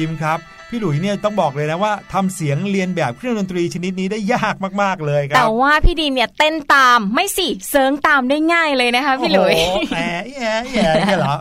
[0.00, 0.38] พี่ดีมครับ
[0.70, 9.98] พี่หลุยเนี่ยต้องบอกเลยนะว่าทำเสียงเรียนแบบเครื่องดนตรีชนิดนี้ได้ยากมากๆเลยคแต่รับว่าพี่ดีมเนี่ยเต้นตามไม่สิเซิงตามได้ง่ายเลยนะคะพี่หลุยโอ้โแหม
[10.36, 11.34] แหมแหมเนี่ยเหรอ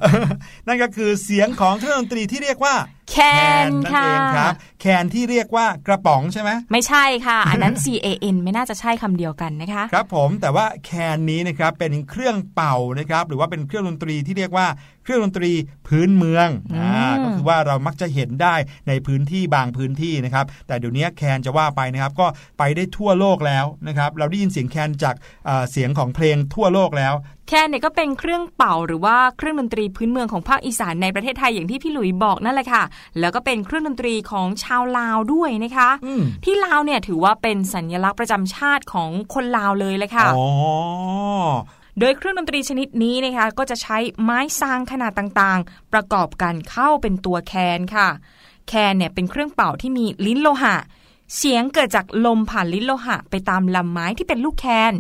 [0.68, 2.76] นั่นก็คือเสียงของเครื่องดนตรีที่เรียกว่า
[3.12, 14.68] แคนนั่นค่ะเองครับแคนที่เรียกว่ากระป๋องใช่ไหมไม่ใช่ค่ะ อันนั้น C A N ไม่น่าจะใช่คำเดียวกันนะคะ ครับผมแต่ว่าแคนนี้นะครับเป็นเครื่องเป่านะครับหรือว่าเป็นเครื่องดนตรีที่เรียกว่า
[15.10, 15.54] เครื่องดนตรี
[15.88, 18.56] พื้นเมืองอืมอ่าก็คือว่าเรามักจะเห็นได้
[18.88, 22.28] ในพื้นที่บางพื้นที่นะครับ แต่เดี๋ยวนี้แคนจะว่าไปนะครับ ก็
[22.60, 25.16] ไปได้ทั่วโลกแล้วนะครับ เราได้ยินเสียงแคนจาก
[25.48, 27.14] อ่าเสียงของเพลงทั่วโลกแล้ว
[27.48, 32.84] แคนเนี่ยก็เป็นเครื่องเป่าหรือว่าเครื่องดนตรีพื้นเมืองของภาคอีสานในประเทศไทยอย่างที่พี่หลุยบอกนั่นแหละค่ะ
[33.20, 40.46] แล้วก็เป็นเครื่องดนตรีของชาวลาวด้วยนะคะอืมที่ลาวเนี่ยถือว่าเป็นสัญลักษณ์ประจำชาติของคนลาวเลยเลยค่ะอ๋อ
[42.00, 48.10] โดยเครื่องดนตรีชนิดนี้นะคะก็จะใช้ไม้ซางขนาดต่างๆ ประกอบกันเข้าเป็นตัวแคนค่ะ
[48.68, 50.76] แคนเนี่ยเป็นเครื่องเป่าที่มีลิ้นโลหะ
[51.38, 54.94] เสียงเกิดจากลมผ่านลิ้นโลหะ ไปตามลำไม้ที่เป็นลูกแคน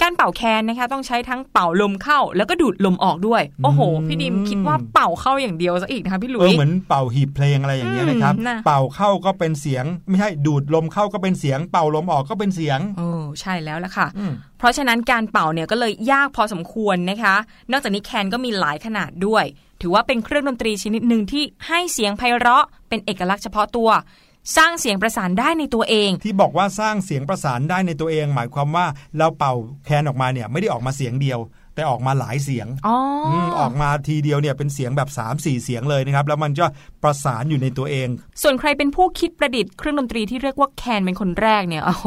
[0.00, 13.08] การเป่าแคนนะคะต้องใช้ทั้งเป่าลมเข้า แล้วก็ดูดลมออกด้วย โอ้โห พี่ดิมคิดว่าเป่าเข้าอย่างเดียวซะอีกนะคะพี่หลุเอยอเหมือนเป่าหีบเพลงอะไรอย่างเงี้ยนะครับอืมน่ะเป่าเข้าก็เป็นเสียง ไม่ใช่ดูดลมเข้าก็เป็นเสียง เป่าลมออกก็เป็นเสียงโอ้
[13.40, 17.34] ใช่แล้วล่ะค่ะอืมเพราะฉะนั้นการเป่าเนี่ยก็เลยยากพอสมควรนะคะ
[17.70, 19.44] นอกจากนี้แคนก็มีหลายขนาดด้วย
[19.82, 23.90] ถือว่าเป็นเครื่องดนตรีชนิดหนึ่งที่ให้เสียงไพเราะเป็นเอกลักษณ์เฉพาะตัว
[24.56, 28.86] สร้างเสียงประสานได้ในตัวเอง ที่บอกว่าสร้างเสียงประสานได้ในตัวเอง หมายความว่า
[29.18, 31.38] เราเป่าแคนออกมาเนี่ยไม่ได้ออกมาเสียงเดียว
[31.74, 32.96] แต่ออกมาหลายเสียงอ๋อ
[33.26, 36.66] อมออกมาทีเดียวเนี่ยเป็นเสียงแบบ 3 4 เสียงเลยนะครับ แล้วมันจะ
[37.02, 38.08] ประสานอยู่ในตัวเอง
[38.42, 42.06] ส่วนใครเป็นผู้คิดประดิษฐ์เครื่องดนตรีที่เรียกว่าแคนเป็นคนแรกเนี่ยโอ้โห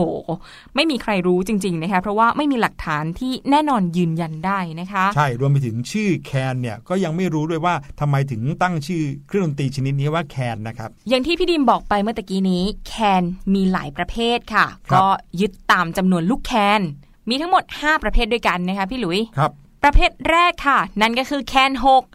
[0.76, 15.08] ไม่มีใครรู้จริง ๆ นะคะเพราะว่าไม่มีหลักฐานที่แน่นอนยืนยันได้นะคะ ใช่รวมไปถึงชื่อแคนเนี่ยก็ยังไม่รู้ด้วยว่าทำไมถึงตั้งชื่อเครื่องดนตรีชนิดนี้ว่าแคนนะครับอย่างที่พี่ดิมบอกไปเมื่อตะกี้นี้แคนมีหลายประเภทค่ะครับก็
[15.42, 16.82] ยึดตามจำนวนลูกแคน
[17.30, 19.52] มีทั้งหมด 5 ประเภทด้วยกันนะคะพี่หลุยครับ
[19.84, 21.72] ประเภทแรกค่ะ นั่นก็คือแคน
[22.02, 22.15] 6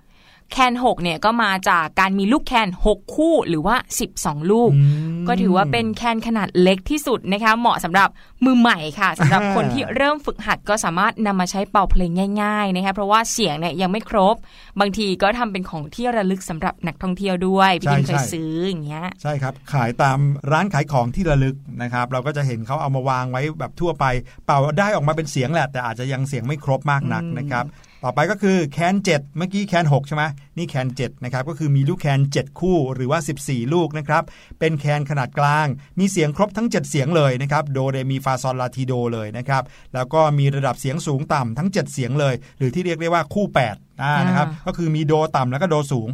[0.53, 3.77] แคน6เนี่ยก็มาจากการมีลูกแคน 6 คู่หรือว่า
[4.13, 4.81] 12 ลูกอื
[5.21, 8.09] มก็ถือว่าเป็นแคนขนาดเล็กที่สุดนะคะเหมาะสำหรับ
[8.45, 12.11] มือใหม่ค่ะสำหรับอ่าคนที่เริ่มฝึกหัดก็สามารถนำมาใช้เป่าเพลง
[12.43, 14.37] ง่ายๆนะคะเพราะว่าเสียงเนี่ยยังไม่ครบ
[14.81, 20.19] บางทีก็ทำเป็นของที่ระลึกสำหรับนักท่องเที่ยวด้วยพี่ดิมเคยซื้ออย่างเงี้ยใช่ครับ ขายตาม
[20.53, 24.05] ร้านขายของที่ระลึกนะครับ เราก็จะเห็นเขาเอามาวางไว้แบบทั่วไป
[24.47, 27.67] เป่าได้ออกมาเป็นเสียงแหละแต่อาจจะยังเสียงไม่ครบมากนักนะครับ
[28.05, 30.25] ต่อไปก็คือแคน7เมื่อกี้แคน6ใช่ไหม
[30.57, 34.23] นี่แคน7นะครับก็คือมีลูกแคน7 คู่หรือว่า 14 ลูกนะครับ
[34.59, 35.67] เป็นแคนขนาดกลาง
[35.99, 39.63] มีเสียงครบทั้ง 7 เสียงเลยนะครับโดเรมีฟาซอลลาทีโดเลยนะครับ
[39.95, 46.09] แล้วก็มีระดับเสียงสูงต่ำทั้ง 7 เสียงเลย หรือที่เรียกได้ว่าคู่8อ่านะครับก็คือมีโดต่ำแล้วก็โดสูง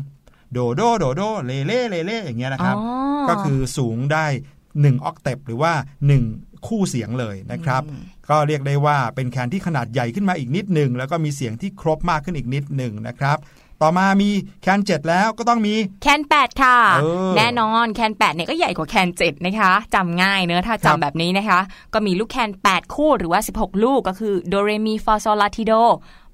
[0.53, 4.27] โโดโดโดโดเลเล่เลเล่อย่างเงี้ยนะครับอ๋อก็คือสูงได้
[4.67, 5.73] 1 ออกเตปหรือว่า
[6.15, 7.83] 1 คู่เสียงเลยนะครับ
[8.31, 13.39] ก็เรียกได้ว่าเป็นแคนที่ขนาดใหญ่ขึ้นมาอีกนิดหนึ่งแล้วก็มีเสียงที่ครบมากขึ้นอีกนิดหนึ่งนะครับ
[13.83, 14.31] ต่อมามี
[14.63, 21.61] แคนเจ็ดแล้วก็ต้องมีแคน8ค่ะเออแน่นอนแคน8เนี่ยก็ใหญ่กว่าแคน7นะคะจำง่ายเนอะถ้าครับจำแบบนี้นะคะ
[21.95, 25.73] ก็มีลูกแคน8คู่หรือว่า 16 ลูกก็คือโดเรมีฟาโซลาทิโด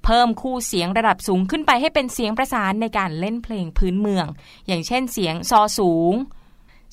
[0.05, 4.27] เพิ่มคู่เสียงระดับสูงขึ้นไปให้เป็นเสียงประสานในการเล่นเพลงพื้นเมือง
[4.67, 6.15] อย่างเช่นเสียงซอสูง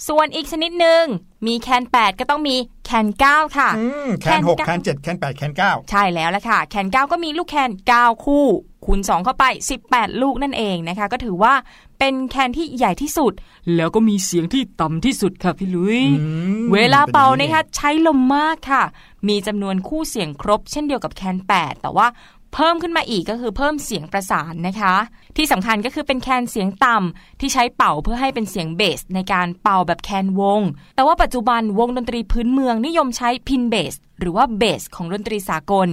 [0.08, 1.04] ส่วนอีกชนิดหนึ่ง
[1.48, 8.46] มีแคน8 ก็ต้องมีแคน9 ค่ะอืมแคนแคนหกเก้าแคนเจ็ดแคนแปดแคนเก้าใช่แล้วละค่ะแคน9 ก็มีลูกแคน9 คู่
[8.86, 9.46] คูณ 2 เข้าไป
[9.84, 11.54] 18 ลูกนั่นเองนะคะ ก็ถือว่า
[12.00, 13.34] เป็นแคนที่ใหญ่ที่สุด
[13.76, 16.28] แล้วก็มีเสียงที่ต่ำที่สุดค่ะพี่ลุยอื
[16.62, 18.84] มเวลาเป่าป็อย่งนะคะใช้ลมมากค่ะ
[19.28, 22.08] มีจำนวนคู่เสียงครบเช่นเดียวกับแคน8 แต่ว่า
[22.54, 24.96] เพิ่มขึ้นมาอีกก็คือเพิ่มเสียงประสานนะคะ
[25.38, 30.62] ที่สำคัญก็คือเป็นแคนเสียงต่ำที่ใช้เป่าเพื่อให้เป็นเสียงเบสในการเป่าแบบแคนวง
[30.96, 35.90] แต่ว่าปัจจุบันวงดนตรีพื้นเมืองนิยมใช้พินเบสหรือว่าเบสของดนตรีสากล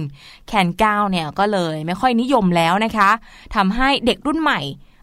[0.47, 3.09] แคนก้าวเนี่ยก็เลยไม่ค่อยนิยมแล้วนะคะ
[3.55, 4.61] ทำให้เด็กรุ่นใหม่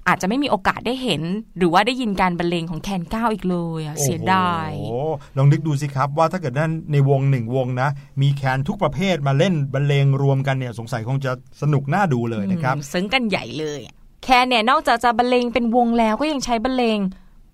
[0.09, 1.23] อาจจะไม่มีโอกาสได้เห็น
[1.59, 7.89] หรือว่าได้ยินการบรรเลงของแคนก้าวอีกเลยอะเสียดายโอ้โหลองนึกดูสิครับว่าถ้าเกิดนั่นในวงหนึ่งวงนะ
[8.23, 11.33] มีแคนทุกประเภทมาเล่นบรรเลงรวมกันเนี่ยสงสัยคงจะ
[11.63, 13.81] สนุกน่าดูเลยนะครับอืมซึ้งกันใหญ่เลย
[14.23, 16.99] แคนเนี่ยนอกจากจะบรรเลงเป็นวงแล้วก็ยังใช้บรรเลง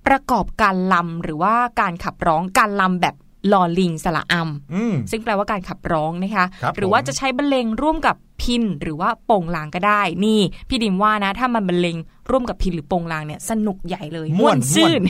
[0.06, 3.14] ประกอบการลำหรือว่าการขับร้องการลำแบบ
[3.52, 11.96] ลอลิงสละอัมอืมซึ่งแปลว่าการขับร้องนะคะครับหรือว่าผมจะใช้บรรเลงร่วมกับพินหรือว่าโป่งลางก็ได้ นี่ พี่ดิมว่านะ ถ้ามันบรรเลง
[12.30, 15.02] ร่วมกับพินหรือโป่งลางเนี่ยสนุกใหญ่เลยม่วนซื่น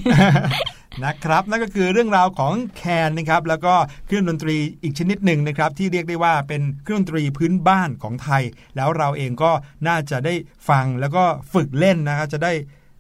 [1.04, 3.74] นะครับนั่นก็คือเรื่องราวของแคนนะครับแล้วก็
[4.06, 8.42] เครื่องดนตรีอีกชนิดหนึ่งนะครับที่เรียกได้ว่าเป็นเครื่องดนตรีพื้นบ้านของไทย
[8.76, 9.50] แล้วเราเองก็
[9.88, 10.34] น่าจะได้
[10.68, 11.22] ฟังแล้วก็
[11.54, 12.52] ฝึกเล่นนะครับจะได้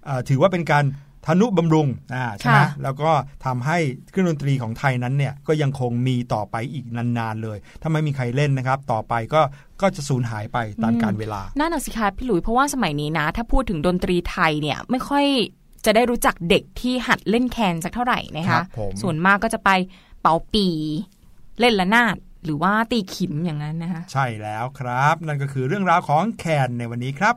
[0.04, 0.84] เอ่อถือว่าเป็นการ
[1.26, 3.10] ทนุบำรุงอ่าใช่ไหมค่ะแล้วก็
[3.44, 3.78] ทำให้
[4.10, 9.42] เครื่องดนตรีของไทยนั้นเนี่ยก็ยังคงมีต่อไปอีกนานๆเลย ถ้าไม่มีใครเล่นนะครับ ต่อไปก็
[9.82, 15.26] ก็จะสูญหายไปตามการเวลานั่นน่ะสิคะพี่หลุยเพราะว่าสมัยนี้นะ ถ้าพูดถึงดนตรีไทยเนี่ยไม่ค่อย
[15.84, 19.70] จะได้รู้จักเด็กที่หัดเล่นแคนสักเท่าไหร่นะครัคะบผมส่วนมากก็จะไป
[20.20, 20.66] เป่าปี
[21.60, 27.34] เล่นละนาดหรือว่าตีขิมอย่างนั้นนะคะ ใช่แล้วครับ นั่นก็คือเรื่องราวของแคนในวันนี้ครับ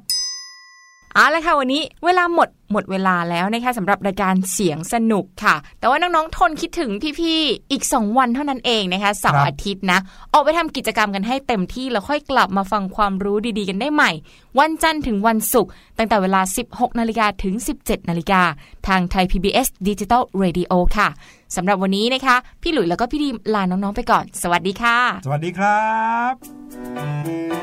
[1.15, 9.99] เอาละค่ะวันนี้เวลาหมดหมดเวลาแล้วนะคะสำหรับรายการเสียงสนุกค่ะ แต่ว่าน้องๆทนคิดถึงพี่ๆอีก 2 วันเท่านั้นเองนะคะเสาร์อาทิตย์นะ
[10.33, 14.11] ออกไปทำกิจกรรมกันให้เต็มที่แล้วค่อยกลับมาฟังความรู้ดีๆกันได้ใหม่
[14.59, 17.53] วันจันทร์ถึงวันศุกร์ตั้งแต่เวลา 16นาฬิกาถึง
[17.83, 18.41] 17นาฬิกา
[18.87, 21.07] ทางไทย PBS Digital Radio ค่ะ
[21.55, 25.87] สำหรับวันนี้นะคะ พี่หลุยแล้วก็พี่ดีมลาน้องๆไปก่อน สวัสดีค่ะ สวัสดีครั
[26.31, 27.62] บ